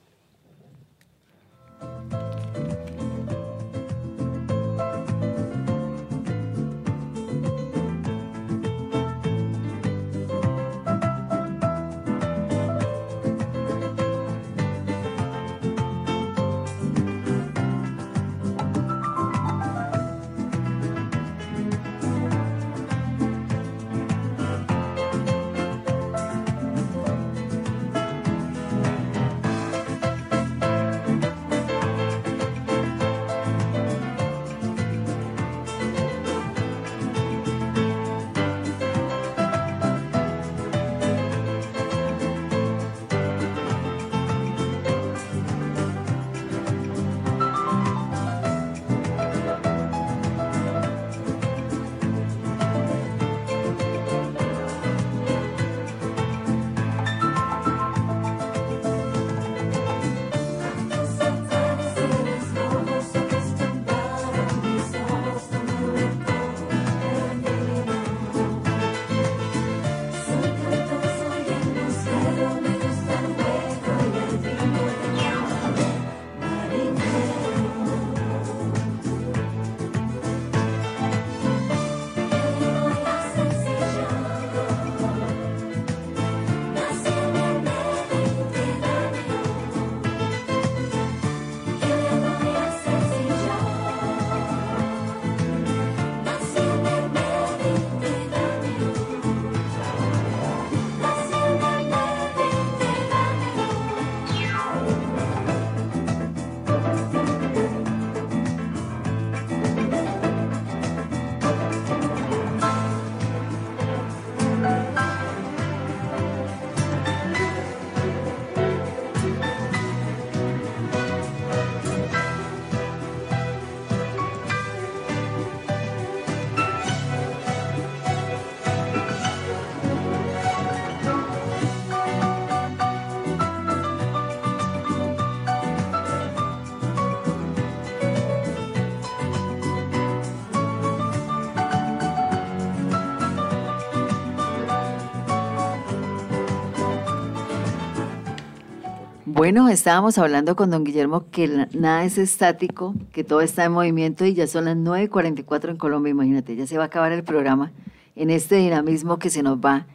[149.43, 154.25] Bueno, estábamos hablando con don Guillermo que nada es estático, que todo está en movimiento
[154.25, 157.73] y ya son las 9.44 en Colombia, imagínate, ya se va a acabar el programa
[158.15, 159.85] en este dinamismo que se nos va,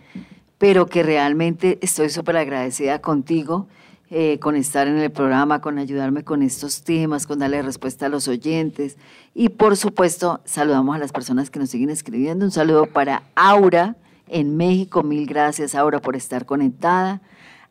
[0.59, 3.69] pero que realmente estoy súper agradecida contigo,
[4.11, 8.11] eh, con estar en el programa, con ayudarme con estos temas, con darle respuesta a
[8.11, 8.99] los oyentes
[9.35, 12.45] y por supuesto saludamos a las personas que nos siguen escribiendo.
[12.45, 13.97] Un saludo para Aura
[14.27, 17.23] en México, mil gracias Aura por estar conectada.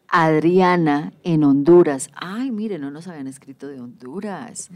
[0.07, 2.09] Adriana en Honduras.
[2.15, 4.69] Ay, mire, no nos habían escrito de Honduras.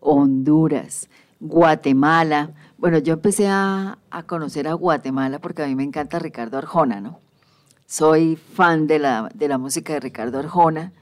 [0.00, 2.50] Honduras, Guatemala.
[2.76, 7.20] Bueno, yo empecé a, conocer a Guatemala porque a mí me encanta Ricardo Arjona, ¿no?
[7.86, 10.92] Soy fan de la, de la música de Ricardo Arjona.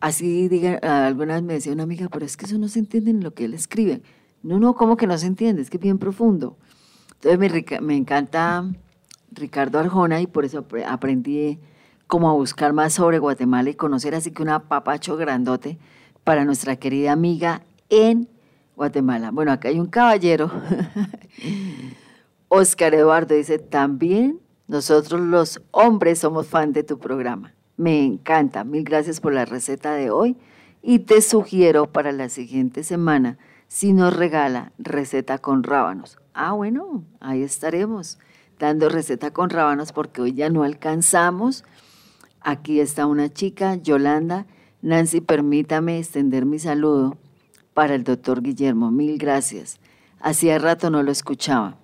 [0.00, 3.22] Así, diga, algunas me decía una amiga, pero es que eso no se entiende en
[3.22, 4.02] lo que él escribe.
[4.42, 5.62] No, no, ¿cómo que no se entiende?
[5.62, 6.56] Es que es bien profundo.
[7.14, 8.64] Entonces me, me encanta
[9.30, 11.58] Ricardo Arjona y por eso aprendí
[12.06, 15.78] como a buscar más sobre Guatemala y conocer así que un apapacho grandote
[16.24, 18.28] para nuestra querida amiga en
[18.76, 19.30] Guatemala.
[19.30, 20.50] Bueno, acá hay un caballero,
[22.48, 27.54] Oscar Eduardo, dice, también nosotros los hombres somos fan de tu programa.
[27.76, 30.36] Me encanta, mil gracias por la receta de hoy
[30.82, 33.38] y te sugiero para la siguiente semana
[33.68, 36.18] si nos regala receta con rábanos.
[36.34, 38.18] Ah, bueno, ahí estaremos
[38.58, 41.64] dando receta con rábanos porque hoy ya no alcanzamos
[42.48, 44.46] Aquí está una chica, Yolanda.
[44.80, 47.18] Nancy, permítame extender mi saludo
[47.74, 48.92] para el doctor Guillermo.
[48.92, 49.80] Mil gracias.
[50.20, 51.76] Hacía rato no lo escuchaba.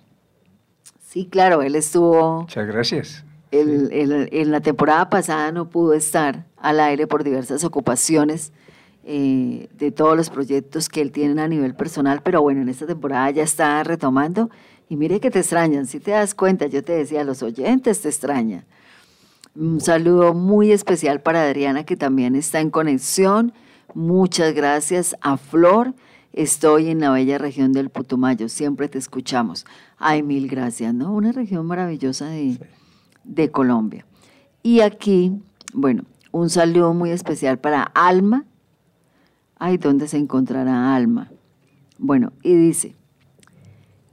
[1.05, 2.43] Sí, claro, él estuvo...
[2.43, 3.25] Muchas gracias.
[3.51, 8.53] en la temporada pasada no pudo estar al aire por diversas ocupaciones
[9.03, 12.85] eh, de todos los proyectos que él tiene a nivel personal, pero bueno, en esta
[12.85, 14.49] temporada ya está retomando.
[14.87, 18.07] Y mire que te extrañan, si te das cuenta, yo te decía, los oyentes te
[18.07, 18.63] extrañan.
[19.55, 23.53] Un saludo muy especial para Adriana, que también está en conexión.
[23.93, 25.93] Muchas gracias a Flor.
[26.31, 28.49] Estoy en la bella región del Putumayo.
[28.49, 29.65] Siempre te escuchamos.
[29.97, 31.13] Ay, mil gracias, ¿no?
[31.13, 32.57] Una región maravillosa de,
[33.23, 34.05] de Colombia.
[34.63, 35.39] Y aquí,
[35.73, 38.45] bueno, un saludo muy especial para Alma.
[39.57, 41.29] Ay, ¿dónde se encontrará Alma?
[41.99, 42.95] Bueno, y dice,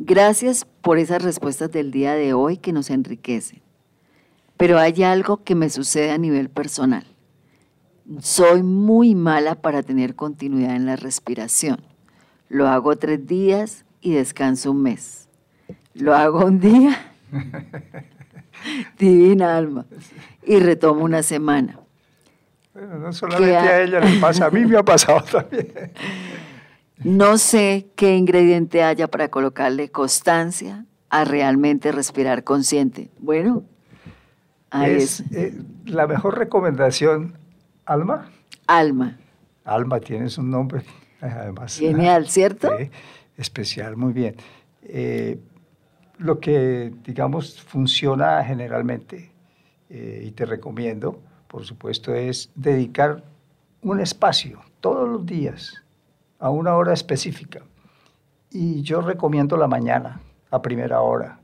[0.03, 3.61] Gracias por esas respuestas del día de hoy que nos enriquecen.
[4.61, 7.07] Pero hay algo que me sucede a nivel personal.
[8.21, 11.81] Soy muy mala para tener continuidad en la respiración.
[12.51, 15.31] Lo hago tres días y descanso un mes.
[15.95, 17.15] Lo hago un día,
[18.99, 19.87] divina alma,
[20.45, 21.81] y retomo una semana.
[22.75, 25.73] Bueno, no solamente a ella le pasa, a mí me ha pasado también.
[27.03, 33.11] No sé qué ingrediente haya para colocarle constancia a realmente respirar consciente.
[33.19, 33.65] Bueno,
[34.73, 37.35] es, eh, la mejor recomendación,
[37.85, 38.31] Alma.
[38.66, 39.18] Alma.
[39.64, 40.83] Alma, tienes un nombre,
[41.21, 41.79] además.
[41.79, 42.71] Genial, ¿cierto?
[43.37, 44.37] especial, muy bien.
[44.83, 45.39] Eh,
[46.18, 49.33] lo que, digamos, funciona generalmente,
[49.89, 53.25] eh, y te recomiendo, por supuesto, es dedicar
[53.83, 55.83] un espacio todos los días
[56.39, 57.62] a una hora específica.
[58.51, 61.39] Y yo recomiendo la mañana, a primera hora.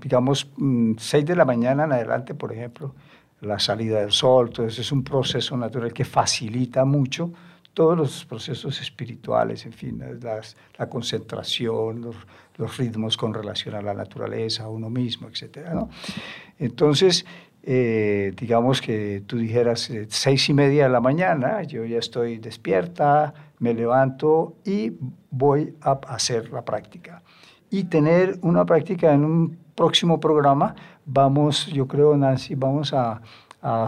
[0.00, 2.94] Digamos, 6 mm, de la mañana en adelante, por ejemplo,
[3.40, 7.32] la salida del sol, todo eso es un proceso natural que facilita mucho
[7.74, 10.02] todos los procesos espirituales, en fin,
[10.78, 12.00] la concentración,
[12.56, 15.68] los, ritmos con relación a la naturaleza, a uno mismo, etc.
[16.58, 17.26] Entonces,
[17.62, 22.38] eh, digamos que tú dijeras eh, seis y media de la mañana, yo ya estoy
[22.38, 24.92] despierta, me levanto y
[25.30, 27.22] voy a hacer la práctica.
[27.70, 33.20] Y tener una práctica en un próximo programa, vamos, yo creo, Nancy, vamos a,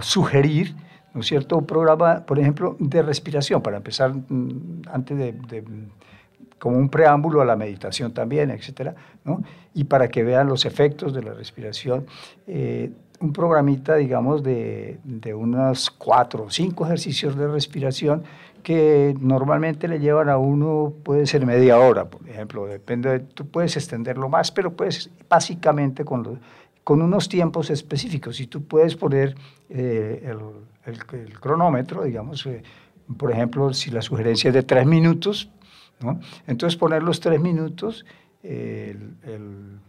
[0.01, 0.75] sugerir,
[1.15, 5.63] ¿no es cierto?, un programa, por ejemplo, de respiración, para empezar mm, antes de,
[6.59, 9.41] como un preámbulo a la meditación también, etcétera, ¿no?
[9.75, 12.07] Y para que vean los efectos de la respiración.
[12.49, 18.25] Eh, un programita, digamos, de, de unos cuatro o cinco ejercicios de respiración
[18.63, 23.47] que normalmente le llevan a uno, puede ser media hora, por ejemplo, depende, de, tú
[23.49, 26.41] puedes extenderlo más, pero puedes básicamente con,
[26.85, 28.41] con unos tiempos específicos.
[28.41, 29.35] Y tú puedes poner
[29.69, 30.23] eh,
[30.87, 32.63] el, el, cronómetro, digamos, eh,
[33.17, 35.51] por ejemplo, si la sugerencia es de tres minutos,
[36.01, 36.21] ¿no?
[36.47, 38.05] entonces poner los tres minutos,
[38.43, 39.81] el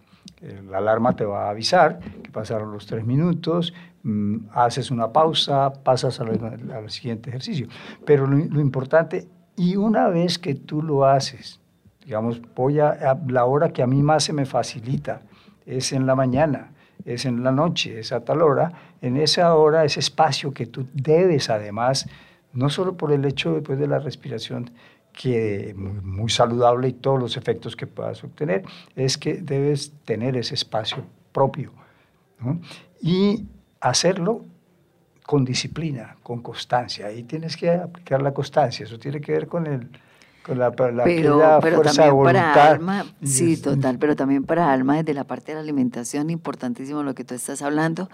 [0.42, 3.74] la alarma te va a avisar que pasaron los tres minutos,
[4.04, 7.68] mm, haces una pausa, pasas al, siguiente ejercicio.
[8.06, 11.60] Pero lo, importante, y una vez que tú lo haces,
[12.06, 15.22] digamos, voy a, la hora que a mí más se me facilita,
[15.66, 16.72] es en la mañana,
[17.06, 18.72] es en la noche, es a tal hora,
[19.02, 22.08] en esa hora, ese espacio que tú debes además,
[22.54, 24.72] no solo por el hecho después de la respiración,
[25.14, 28.64] que muy, saludable y todos los efectos que puedas obtener,
[28.96, 31.72] es que debes tener ese espacio propio
[33.02, 33.46] y
[33.80, 34.46] hacerlo
[35.24, 37.08] con disciplina, con constancia.
[37.08, 39.90] Ahí tienes que aplicar la constancia, eso tiene que ver con el
[40.44, 45.14] con la, la, pero, pero también para alma, sí, total, pero también para alma desde
[45.14, 48.10] la parte de la alimentación, importantísimo lo que tú estás hablando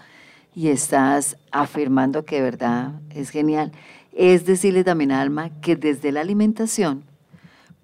[0.54, 3.72] y estás afirmando que de verdad es genial
[4.16, 7.04] es decirle también a Alma que desde la alimentación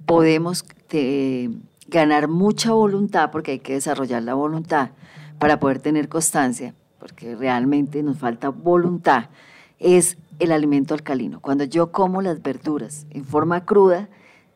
[0.07, 1.51] podemos eh,
[1.89, 4.91] ganar mucha voluntad, porque hay que desarrollar la voluntad
[5.39, 9.29] para poder tener constancia, porque realmente nos falta voluntad,
[9.79, 11.41] es el alimento alcalino.
[11.41, 14.09] Cuando yo como las verduras en forma cruda,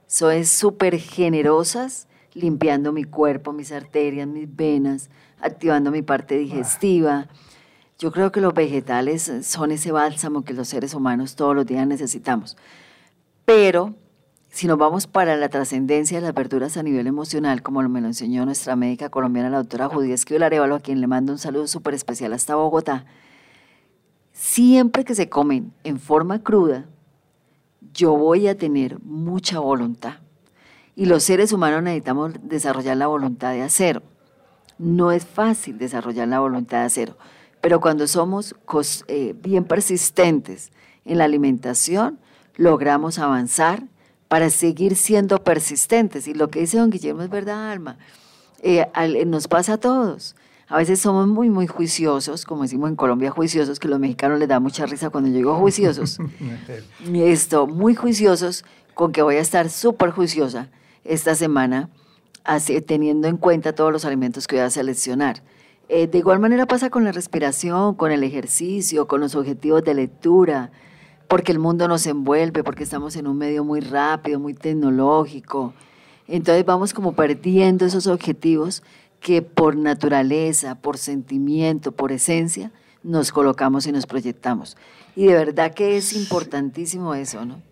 [0.06, 5.10] son súper generosas, limpiando mi cuerpo, mis arterias, mis venas,
[5.40, 7.28] activando mi parte digestiva.
[7.98, 11.86] Yo creo que los vegetales son ese bálsamo que los seres humanos todos los días
[11.86, 12.58] necesitamos.
[13.46, 13.94] Pero
[14.50, 18.08] si nos vamos para la trascendencia de las verduras a nivel emocional, como me lo
[18.08, 21.94] enseñó nuestra médica colombiana, la doctora Judía Esquivel a quien le mando un saludo súper
[21.94, 23.06] especial hasta Bogotá,
[24.32, 26.84] siempre que se comen en forma cruda,
[27.94, 30.16] yo voy a tener mucha voluntad.
[30.94, 34.02] Y los seres humanos necesitamos desarrollar la voluntad de acero.
[34.78, 37.16] No es fácil desarrollar la voluntad de acero
[37.66, 38.54] pero cuando somos
[39.08, 40.70] eh, bien persistentes
[41.04, 42.20] en la alimentación,
[42.54, 43.82] logramos avanzar
[44.28, 46.28] para seguir siendo persistentes.
[46.28, 47.98] Y lo que dice don Guillermo es verdad, Alma.
[48.62, 48.86] Eh,
[49.26, 50.36] nos pasa a todos.
[50.68, 54.46] A veces somos muy, muy juiciosos, como decimos en Colombia, juiciosos, que los mexicanos les
[54.46, 56.20] da mucha risa cuando yo digo juiciosos.
[57.14, 58.64] Esto, muy juiciosos,
[58.94, 60.68] con que voy a estar súper juiciosa
[61.02, 61.90] esta semana,
[62.86, 65.42] teniendo en cuenta todos los alimentos que voy a seleccionar.
[65.88, 69.94] Eh, de igual manera pasa con la respiración, con el ejercicio, con los objetivos de
[69.94, 70.70] lectura,
[71.28, 75.74] porque el mundo nos envuelve, porque estamos en un medio muy rápido, muy tecnológico.
[76.26, 78.82] Entonces vamos como perdiendo esos objetivos
[79.20, 82.72] que por naturaleza, por sentimiento, por esencia,
[83.02, 84.76] nos colocamos y nos proyectamos.
[85.14, 87.62] Y de verdad que es importantísimo eso, ¿no?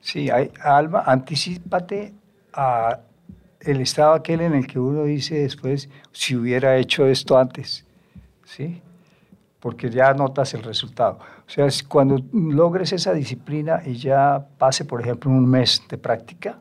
[0.00, 2.12] Sí, hay, Alma, anticipate
[2.52, 2.98] a
[3.62, 7.84] el estado aquel en el que uno dice después, si hubiera hecho esto antes,
[8.44, 8.80] ¿sí?
[9.60, 11.18] Porque ya notas el resultado.
[11.46, 16.58] O sea, cuando logres esa disciplina y ya pase, por ejemplo, un mes de práctica,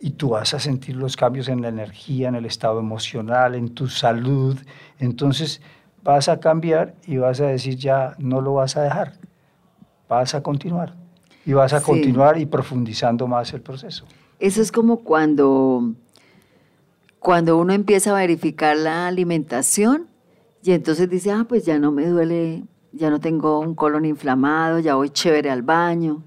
[0.00, 3.68] y tú vas a sentir los cambios en la energía, en el estado emocional, en
[3.68, 4.58] tu salud,
[4.98, 5.62] entonces
[6.02, 9.14] vas a cambiar y vas a decir ya no lo vas a dejar,
[10.08, 10.94] vas a continuar
[11.46, 14.04] y vas a continuar y profundizando más el proceso.
[14.40, 15.94] Eso es como cuando,
[17.22, 20.08] cuando uno empieza a verificar la alimentación
[20.62, 24.80] y entonces dice, ah, pues ya no me duele, ya no tengo un colon inflamado,
[24.80, 26.22] ya voy chévere al baño.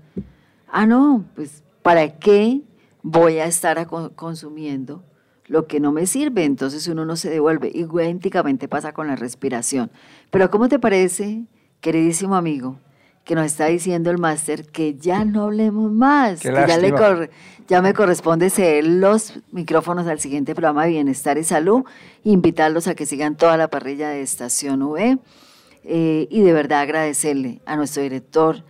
[0.68, 2.62] Ah, no, pues ¿para qué
[3.04, 5.04] voy a estar consumiendo
[5.48, 6.46] lo que no me sirve?
[6.46, 7.72] Entonces uno no se devuelve.
[7.74, 9.92] Idénticamente pasa con la respiración.
[10.32, 11.46] Pero ¿cómo te parece,
[11.82, 12.80] queridísimo amigo?
[13.26, 16.94] Que nos está diciendo el máster que ya no hablemos más, que ya, le
[17.68, 21.84] ya me corresponde ceder los micrófonos al siguiente programa de Bienestar y Salud,
[22.24, 25.18] invitarlos a que sigan toda la parrilla de Estación V
[25.84, 28.64] eh, y de verdad agradecerle a nuestro director,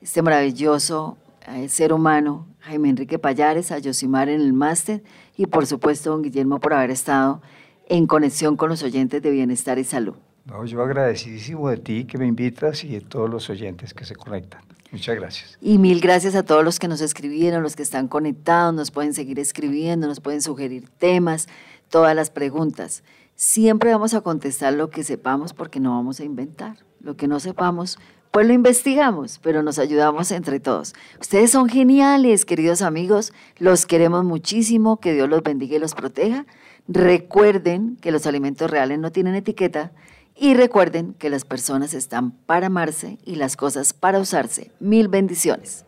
[0.00, 5.02] este maravilloso eh, ser humano, Jaime Enrique Payares, a Yosimar en el máster
[5.36, 7.42] y por supuesto don Guillermo por haber estado
[7.88, 10.14] en conexión con los oyentes de Bienestar y Salud.
[10.48, 14.16] No, yo agradecidísimo de ti que me invitas y de todos los oyentes que se
[14.16, 14.62] conectan.
[14.90, 15.58] Muchas gracias.
[15.60, 19.12] Y mil gracias a todos los que nos escribieron, los que están conectados, nos pueden
[19.12, 21.48] seguir escribiendo, nos pueden sugerir temas,
[21.90, 23.02] todas las preguntas.
[23.34, 26.78] Siempre vamos a contestar lo que sepamos porque no vamos a inventar.
[27.00, 27.98] Lo que no sepamos,
[28.30, 30.94] pues lo investigamos, pero nos ayudamos entre todos.
[31.20, 36.46] Ustedes son geniales, queridos amigos, los queremos muchísimo, que Dios los bendiga y los proteja.
[36.88, 39.92] Recuerden que los alimentos reales no tienen etiqueta
[40.40, 44.70] y recuerden que las personas están para amarse y las cosas para usarse.
[44.78, 45.84] Mil bendiciones.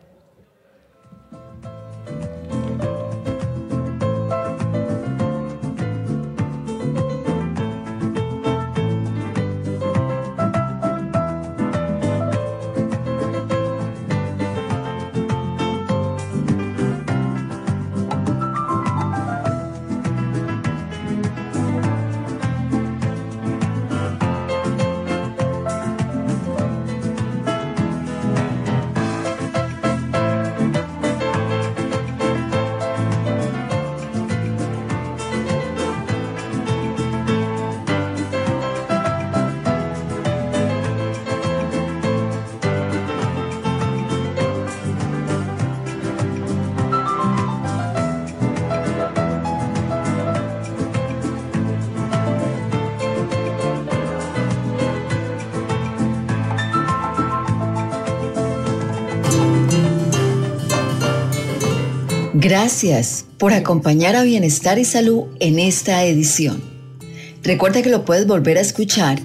[62.51, 66.61] Gracias por acompañar a Bienestar y Salud en esta edición.
[67.43, 69.21] Recuerda que lo puedes volver a escuchar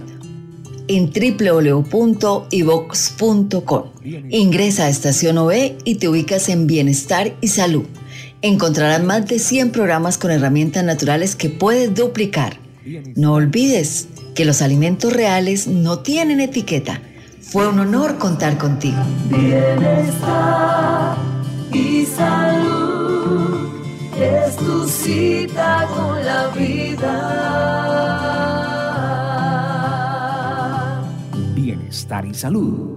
[0.87, 1.83] en www.ivox.com.
[4.31, 7.87] Ingresa a Estación OE y te ubicas en Bienestar y Salud.
[8.43, 12.61] Encontrarás más de 100 programas con herramientas naturales que puedes duplicar.
[13.17, 14.07] No olvides
[14.37, 17.03] que los alimentos reales no tienen etiqueta.
[17.41, 19.03] Fue un honor contar contigo.
[19.29, 21.17] Bienestar
[21.73, 22.76] y salud
[24.19, 27.13] es tu cita con la vida.
[31.55, 32.96] Bienestar y salud